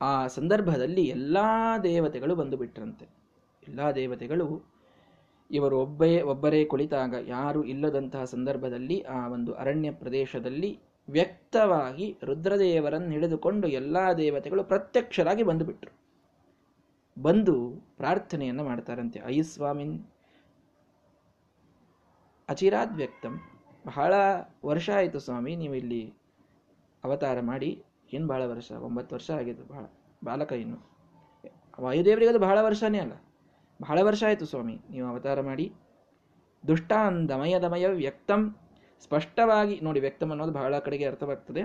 ಆ 0.01 0.27
ಸಂದರ್ಭದಲ್ಲಿ 0.27 1.03
ಎಲ್ಲಾ 1.03 1.77
ದೇವತೆಗಳು 1.77 2.35
ಬಂದು 2.35 2.57
ಬಿಟ್ರಂತೆ. 2.57 3.16
ಎಲ್ಲ 3.67 3.91
ದೇವತೆಗಳು 3.91 4.63
ಇವರು 5.51 5.79
ಒಬ್ಬೇ 5.79 6.21
ಒಬ್ಬರೇ 6.21 6.65
ಕುಳಿತಾಗ 6.65 7.15
ಯಾರು 7.27 7.63
ಇಲ್ಲದಂತಹ 7.63 8.23
ಸಂದರ್ಭದಲ್ಲಿ 8.23 9.01
ಆ 9.01 9.27
ಒಂದು 9.27 9.53
ಅರಣ್ಯ 9.53 9.91
ಪ್ರದೇಶದಲ್ಲಿ 9.91 10.79
ವ್ಯಕ್ತವಾಗಿ 11.09 12.17
ರುದ್ರದೇವರನ್ನು 12.23 13.09
ಹಿಡಿದುಕೊಂಡು 13.09 13.67
ಎಲ್ಲಾ 13.67 14.13
ದೇವತೆಗಳು 14.13 14.63
ಪ್ರತ್ಯಕ್ಷರಾಗಿ 14.63 15.43
ಬಂದುಬಿಟ್ರು. 15.43 15.91
ಬಂದು 17.21 17.55
ಪ್ರಾರ್ಥನೆಯನ್ನು 17.97 18.63
ಮಾಡ್ತಾರಂತೆ. 18.63 19.21
ಐಸ್ವಾಮಿನ್ 19.25 20.05
ಅಚಿರಾದ್ 22.49 22.93
ವ್ಯಕ್ತಂ. 22.93 23.41
ಬಹಳ 23.85 24.13
ವರ್ಷ 24.65 24.89
ಆಯಿತು 24.89 25.19
ಸ್ವಾಮಿ, 25.19 25.55
ನೀವು 25.55 25.73
ಇಲ್ಲಿ 25.73 26.13
ಅವತಾರ 27.03 27.39
ಮಾಡಿ. 27.41 27.83
ಏನು 28.13 28.27
ಬಹಳ 28.27 28.45
ವರ್ಷ? 28.45 28.71
ಒಂಬತ್ತು 28.71 29.15
ವರ್ಷ 29.15 29.31
ಆಗಿದೆ 29.31 29.67
ಬಹಳ, 29.67 29.85
ಬಾಲಕ 30.23 30.51
ಇನ್ನು. 30.51 30.77
ವಾಯುದೇವರಿಗೆ 31.79 32.29
ಅದು 32.29 32.39
ಬಹಳ 32.39 32.57
ವರ್ಷನೇ 32.61 32.99
ಅಲ್ಲ. 32.99 33.11
ಬಹಳ 33.79 33.97
ವರ್ಷ 34.01 34.23
ಆಯಿತು 34.23 34.45
ಸ್ವಾಮಿ, 34.45 34.75
ನೀವು 34.91 35.05
ಅವತಾರ 35.07 35.39
ಮಾಡಿ. 35.41 35.65
ದುಷ್ಟಾನ್ 36.63 37.17
ದಮಯ 37.29 37.87
ವ್ಯಕ್ತಂ, 37.95 38.41
ಸ್ಪಷ್ಟವಾಗಿ, 39.01 39.75
ನೋಡಿ 39.83 39.99
ವ್ಯಕ್ತಂ 39.99 40.29
ಅನ್ನೋದು 40.29 40.51
ಬಹಳ 40.51 40.79
ಕಡೆಗೆ 40.79 41.05
ಅರ್ಥವಾಗ್ತದೆ. 41.05 41.63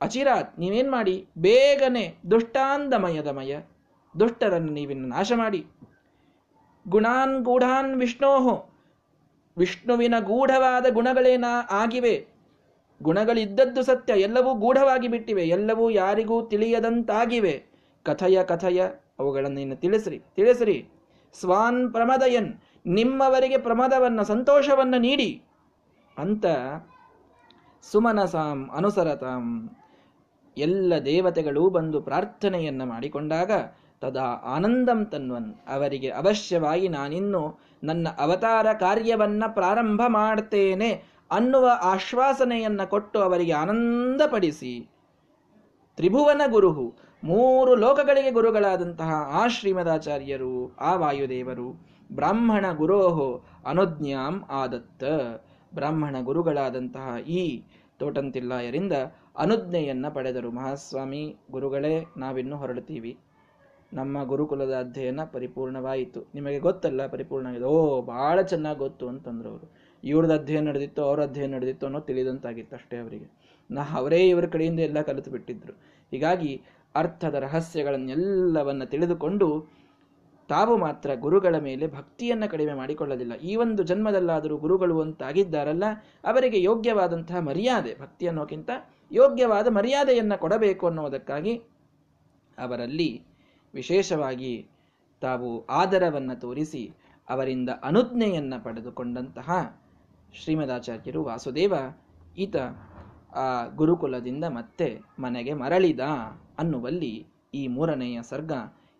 ಅಚಿರಾತ್, 0.00 0.50
ನೀವೇನು 0.58 0.90
ಮಾಡಿ? 0.90 1.16
ಬೇಗನೆ 1.38 2.04
ದುಷ್ಟಾನ್ 2.30 2.84
ದಮಯ 2.92 3.60
ದುಷ್ಟರನ್ನು 4.14 4.72
ನೀವಿನ್ನು 4.72 5.08
ನಾಶ 5.08 5.32
ಮಾಡಿ. 5.36 5.62
ಗುಣಾನ್ 6.86 7.34
ಗೂಢಾನ್ 7.44 7.92
ವಿಷ್ಣೋಹೋ, 8.00 8.54
ವಿಷ್ಣುವಿನ 9.56 10.14
ಗೂಢವಾದ 10.20 10.86
ಗುಣಗಳೇನ 10.90 11.46
ಆಗಿವೆ? 11.70 12.14
ಗುಣಗಳಿದ್ದದ್ದು 13.00 13.82
ಸತ್ಯ, 13.82 14.12
ಎಲ್ಲವೂ 14.20 14.50
ಗೂಢವಾಗಿ 14.54 15.08
ಬಿಟ್ಟಿವೆ, 15.08 15.44
ಎಲ್ಲವೂ 15.48 15.84
ಯಾರಿಗೂ 15.90 16.36
ತಿಳಿಯದಂತಾಗಿವೆ. 16.48 17.54
ಕಥಯ 18.06 18.42
ಕಥಯ 18.44 18.80
ಅವುಗಳನ್ನು 19.20 19.60
ಇನ್ನು 19.60 19.76
ತಿಳಿಸ್ರಿ 19.76 20.18
ತಿಳಿಸ್ರಿ. 20.36 20.76
ಸ್ವಾನ್ 21.40 21.80
ಪ್ರಮದಯನ್, 21.92 22.50
ನಿಮ್ಮವರಿಗೆ 22.86 23.58
ಪ್ರಮದವನ್ನು, 23.58 24.22
ಸಂತೋಷವನ್ನು 24.24 24.98
ನೀಡಿ. 25.00 25.30
ಅಂತ 26.16 26.46
ಸುಮನಸಾಂ 27.82 28.58
ಅನುಸರತಾಂ. 28.76 29.44
ಎಲ್ಲ 30.56 30.92
ದೇವತೆಗಳು 31.04 31.62
ಬಂದು 31.70 31.98
ಪ್ರಾರ್ಥನೆಯನ್ನು 32.02 32.84
ಮಾಡಿಕೊಂಡಾಗ 32.86 33.52
ತದಾ 34.00 34.26
ಆನಂದಂ 34.54 35.00
ತನ್ವನ್, 35.04 35.50
ಅವರಿಗೆ 35.68 36.08
ಅವಶ್ಯವಾಗಿ 36.10 36.88
ನಾನಿನ್ನು 36.88 37.42
ನನ್ನ 37.84 38.08
ಅವತಾರ 38.18 38.66
ಕಾರ್ಯವನ್ನು 38.80 39.48
ಪ್ರಾರಂಭ 39.54 40.02
ಮಾಡ್ತೇನೆ 40.08 40.90
ಅನ್ನುವ 41.30 41.66
ಆಶ್ವಾಸನೆಯನ್ನು 41.82 42.84
ಕೊಟ್ಟು 42.90 43.18
ಅವರಿಗೆ 43.20 43.54
ಆನಂದಪಡಿಸಿ. 43.54 44.72
ತ್ರಿಭುವನ 45.96 46.42
ಗುರುಹು 46.50 46.86
ಮೂರು 47.24 47.74
ಲೋಕಗಳಿಗೆ 47.74 48.30
ಗುರುಗಳಾದಂತಹ 48.30 49.10
ಆ 49.26 49.46
ಶ್ರೀಮದಾಚಾರ್ಯರು, 49.46 50.76
ಆ 50.76 50.94
ವಾಯುದೇವರು, 50.94 51.74
ಬ್ರಾಹ್ಮಣ 52.12 52.64
ಗುರೋಹೋ 52.72 53.44
ಅನುಜ್ಞಾಂ 53.66 54.44
ಆದತ್ತ. 54.50 55.04
ಬ್ರಾಹ್ಮಣ 55.74 56.16
ಗುರುಗಳಾದಂತಹ 56.22 57.18
ಈ 57.28 57.62
ತೋಟಂತಿಲ್ಲಾಯರಿಂದ 57.98 58.92
ಅನುಜ್ಞೆಯನ್ನು 59.38 60.14
ಪಡೆದರು. 60.14 60.50
ಮಹಾಸ್ವಾಮಿ, 60.50 61.36
ಗುರುಗಳೇ, 61.50 62.04
ನಾವಿನ್ನು 62.16 62.56
ಹೊರಡ್ತೀವಿ 62.56 63.18
ನಮ್ಮ 63.94 64.24
ಗುರುಕುಲದ 64.24 64.74
ಅಧ್ಯಯನ 64.78 65.20
ಪರಿಪೂರ್ಣವಾಯಿತು. 65.32 66.26
ನಿಮಗೆ 66.34 66.58
ಗೊತ್ತಲ್ಲ 66.58 67.06
ಪರಿಪೂರ್ಣ 67.06 67.46
ಆಗಿದೆ 67.46 67.64
ಓ 67.64 68.02
ಭಾಳ 68.02 68.42
ಚೆನ್ನಾಗಿ 68.42 68.78
ಗೊತ್ತು 68.78 69.08
ಅಂತಂದ್ರು 69.08 69.48
ಅವರು. 69.48 69.72
ಇವ್ರದ್ದು 70.04 70.34
ಅಧ್ಯಯನ 70.34 70.68
ನಡೆದಿತ್ತು, 70.68 71.02
ಅವ್ರ 71.02 71.22
ಅಧ್ಯಯನ 71.22 71.54
ನಡೆದಿತ್ತು 71.54 71.86
ಅನ್ನೋ 71.86 72.00
ತಿಳಿದಂತಾಗಿತ್ತು 72.00 72.76
ಅಷ್ಟೇ 72.76 72.98
ಅವರಿಗೆ. 72.98 73.39
ನಾ 73.70 73.82
ಅವರೇ 73.94 74.28
ಇವರ 74.28 74.46
ಕಡೆಯಿಂದ 74.46 74.80
ಎಲ್ಲ 74.80 75.02
ಕಲಿತು 75.02 75.30
ಬಿಟ್ಟಿದ್ರು. 75.30 75.72
ಹೀಗಾಗಿ 76.10 76.62
ಅರ್ಥದ 76.94 77.34
ರಹಸ್ಯಗಳನ್ನೆಲ್ಲವನ್ನು 77.34 78.86
ತಿಳಿದುಕೊಂಡು 78.86 79.68
ತಾವು 80.48 80.76
ಮಾತ್ರ 80.76 81.10
ಗುರುಗಳ 81.14 81.58
ಮೇಲೆ 81.58 81.86
ಭಕ್ತಿಯನ್ನು 81.86 82.50
ಕಡಿಮೆ 82.50 82.74
ಮಾಡಿಕೊಳ್ಳಲಿಲ್ಲ. 82.74 83.34
ಈ 83.34 83.56
ಒಂದು 83.56 83.82
ಜನ್ಮದಲ್ಲಾದರೂ 83.82 84.56
ಗುರುಗಳು 84.56 85.00
ಅಂತಾಗಿದ್ದಾರಲ್ಲ, 85.00 85.84
ಅವರಿಗೆ 86.24 86.62
ಯೋಗ್ಯವಾದಂತಹ 86.62 87.38
ಮರ್ಯಾದೆ, 87.38 87.98
ಭಕ್ತಿ 88.00 88.28
ಅನ್ನೋಕ್ಕಿಂತ 88.28 88.70
ಯೋಗ್ಯವಾದ 89.12 89.66
ಮರ್ಯಾದೆಯನ್ನು 89.68 90.38
ಕೊಡಬೇಕು 90.38 90.86
ಅನ್ನುವುದಕ್ಕಾಗಿ 90.86 91.54
ಅವರಲ್ಲಿ 92.58 93.22
ವಿಶೇಷವಾಗಿ 93.74 94.66
ತಾವು 95.20 95.66
ಆದರವನ್ನು 95.66 96.40
ತೋರಿಸಿ 96.40 96.90
ಅವರಿಂದ 97.28 97.68
ಅನುಜ್ಞೆಯನ್ನು 97.82 98.64
ಪಡೆದುಕೊಂಡಂತಹ 98.64 99.80
ಶ್ರೀಮದಾಚಾರ್ಯರು 100.34 101.24
ವಾಸುದೇವ 101.24 101.74
ಈತ 102.38 102.56
ಆ 103.34 103.66
ಗುರುಕುಲದಿಂದ 103.66 104.44
ಮತ್ತೆ 104.44 105.00
ಮನೆಗೆ 105.18 105.54
ಮರಳಿದ 105.54 106.00
ಅನ್ನುವಲ್ಲಿ 106.58 107.26
ಈ 107.54 107.66
ಮೂರನೆಯ 107.66 108.22
ಸರ್ಗ 108.22 108.52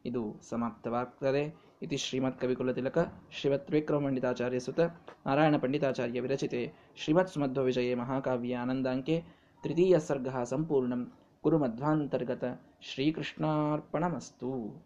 ಇದು 0.06 0.36
ಸಮಾಪ್ತವಾಗ್ತದೆ. 0.48 1.54
ಇತಿ 1.82 1.96
ಶ್ರೀಮತ್ 1.96 2.40
ಕವಿಕುಲ 2.40 2.72
ತಿಲಕ 2.72 2.98
ಶ್ರೀಮತ್ 3.30 3.70
ವಿಕ್ರಮಪಂಡಿತಾಚಾರ್ಯ 3.70 4.58
ಸುತ, 4.58 4.80
ನಾರಾಯಣ 5.26 5.56
ಪಂಡಿತಾಚಾರ್ಯ 5.56 6.20
ವಿರಚಿತೆ 6.20 6.72
ಶ್ರೀಮತ್ 6.96 7.28
ಸುಮಧ್ವ 7.28 7.62
ವಿಜಯ 7.62 7.94
ಮಹಾಕಾವ್ಯ 7.94 8.56
ಆನಂದಾಂಕೆ, 8.56 9.24
ತೃತೀಯ 9.62 9.98
ಸರ್ಗ 9.98 10.42
ಸಂಪೂರ್ಣಂ 10.42 11.12
ಗುರುಮಧ್ವಾಂತರ್ಗತ 11.42 12.44
ಶ್ರೀಕೃಷ್ಣಾರ್ಪಣಮಸ್ತು. 12.80 14.82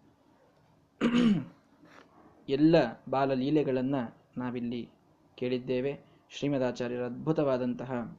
ಎಲ್ಲ 2.48 2.76
ಬಾಲಲೀಲೆಗಳನ್ನು 3.11 4.18
ನಾವಿಲ್ಲಿ 4.38 4.88
ಕೇಳಿದ್ದೇವೆ. 5.35 6.00
ಶ್ರೀಮದಾಚಾರ್ಯರ 6.30 7.02
ಅದ್ಭುತವಾದಂತಹ 7.02 8.18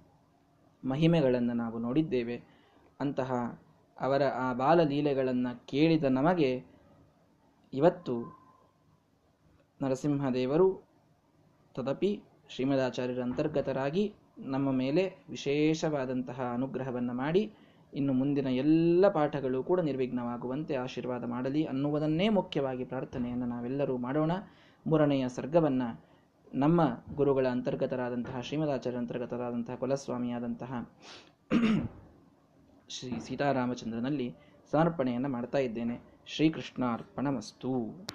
ಮಹಿಮೆಗಳನ್ನು 0.85 1.53
ನಾವು 1.53 1.79
ನೋಡಿದ್ದೇವೆ. 1.79 2.43
ಅಂತಹ 2.99 3.59
ಅವರ 3.99 4.23
ಆ 4.23 4.53
ಬಾಲಲೀಲೆಗಳನ್ನು 4.53 5.65
ಕೇಳಿದ 5.65 6.03
ನಮಗೆ 6.03 6.63
ಇವತ್ತು 7.73 8.45
ನರಸಿಂಹದೇವರು 9.81 10.83
ತದಪಿ 11.75 12.23
ಶ್ರೀಮದಾಚಾರ್ಯರ 12.49 13.21
ಅಂತರ್ಗತರಾಗಿ 13.21 14.13
ನಮ್ಮ 14.39 14.71
ಮೇಲೆ 14.71 15.15
ವಿಶೇಷವಾದಂತಹ 15.29 16.51
ಅನುಗ್ರಹವನ್ನು 16.53 17.13
ಮಾಡಿ 17.13 17.53
ಇನ್ನು 17.93 18.13
ಮುಂದಿನ 18.13 18.47
ಎಲ್ಲ 18.47 19.07
ಪಾಠಗಳು 19.07 19.63
ಕೂಡ 19.63 19.79
ನಿರ್ವಿಘ್ನವಾಗುವಂತೆ 19.79 20.75
ಆಶೀರ್ವಾದ 20.75 21.23
ಮಾಡಲಿ 21.23 21.63
ಅನ್ನುವುದನ್ನೇ 21.63 22.29
ಮುಖ್ಯವಾಗಿ 22.29 22.85
ಪ್ರಾರ್ಥನೆಯನ್ನು 22.85 23.45
ನಾವೆಲ್ಲರೂ 23.45 23.97
ಮಾಡೋಣ. 23.97 24.31
ಮೂರನೆಯ 24.87 25.29
ಸರ್ಗವನ್ನು 25.29 26.05
ನಮ್ಮ 26.53 26.81
ಗುರುಗಳ 27.15 27.47
ಅಂತರ್ಗತರಾದಂತಹ 27.47 28.41
ಶ್ರೀಮದಾಚಾರ್ಯ 28.41 28.97
ಅಂತರ್ಗತರಾದಂತಹ 28.97 29.75
ಕುಲಸ್ವಾಮಿಯಾದಂತಹ 29.75 30.89
ಶ್ರೀ 32.89 33.19
ಸೀತಾರಾಮಚಂದ್ರನಲ್ಲಿ 33.19 34.35
ಸಮರ್ಪಣೆಯನ್ನು 34.71 35.29
ಮಾಡ್ತಾ 35.29 35.57
ಇದ್ದೇನೆ. 35.57 36.01
ಶ್ರೀಕೃಷ್ಣಾರ್ಪಣಮಸ್ತು. 36.25 38.03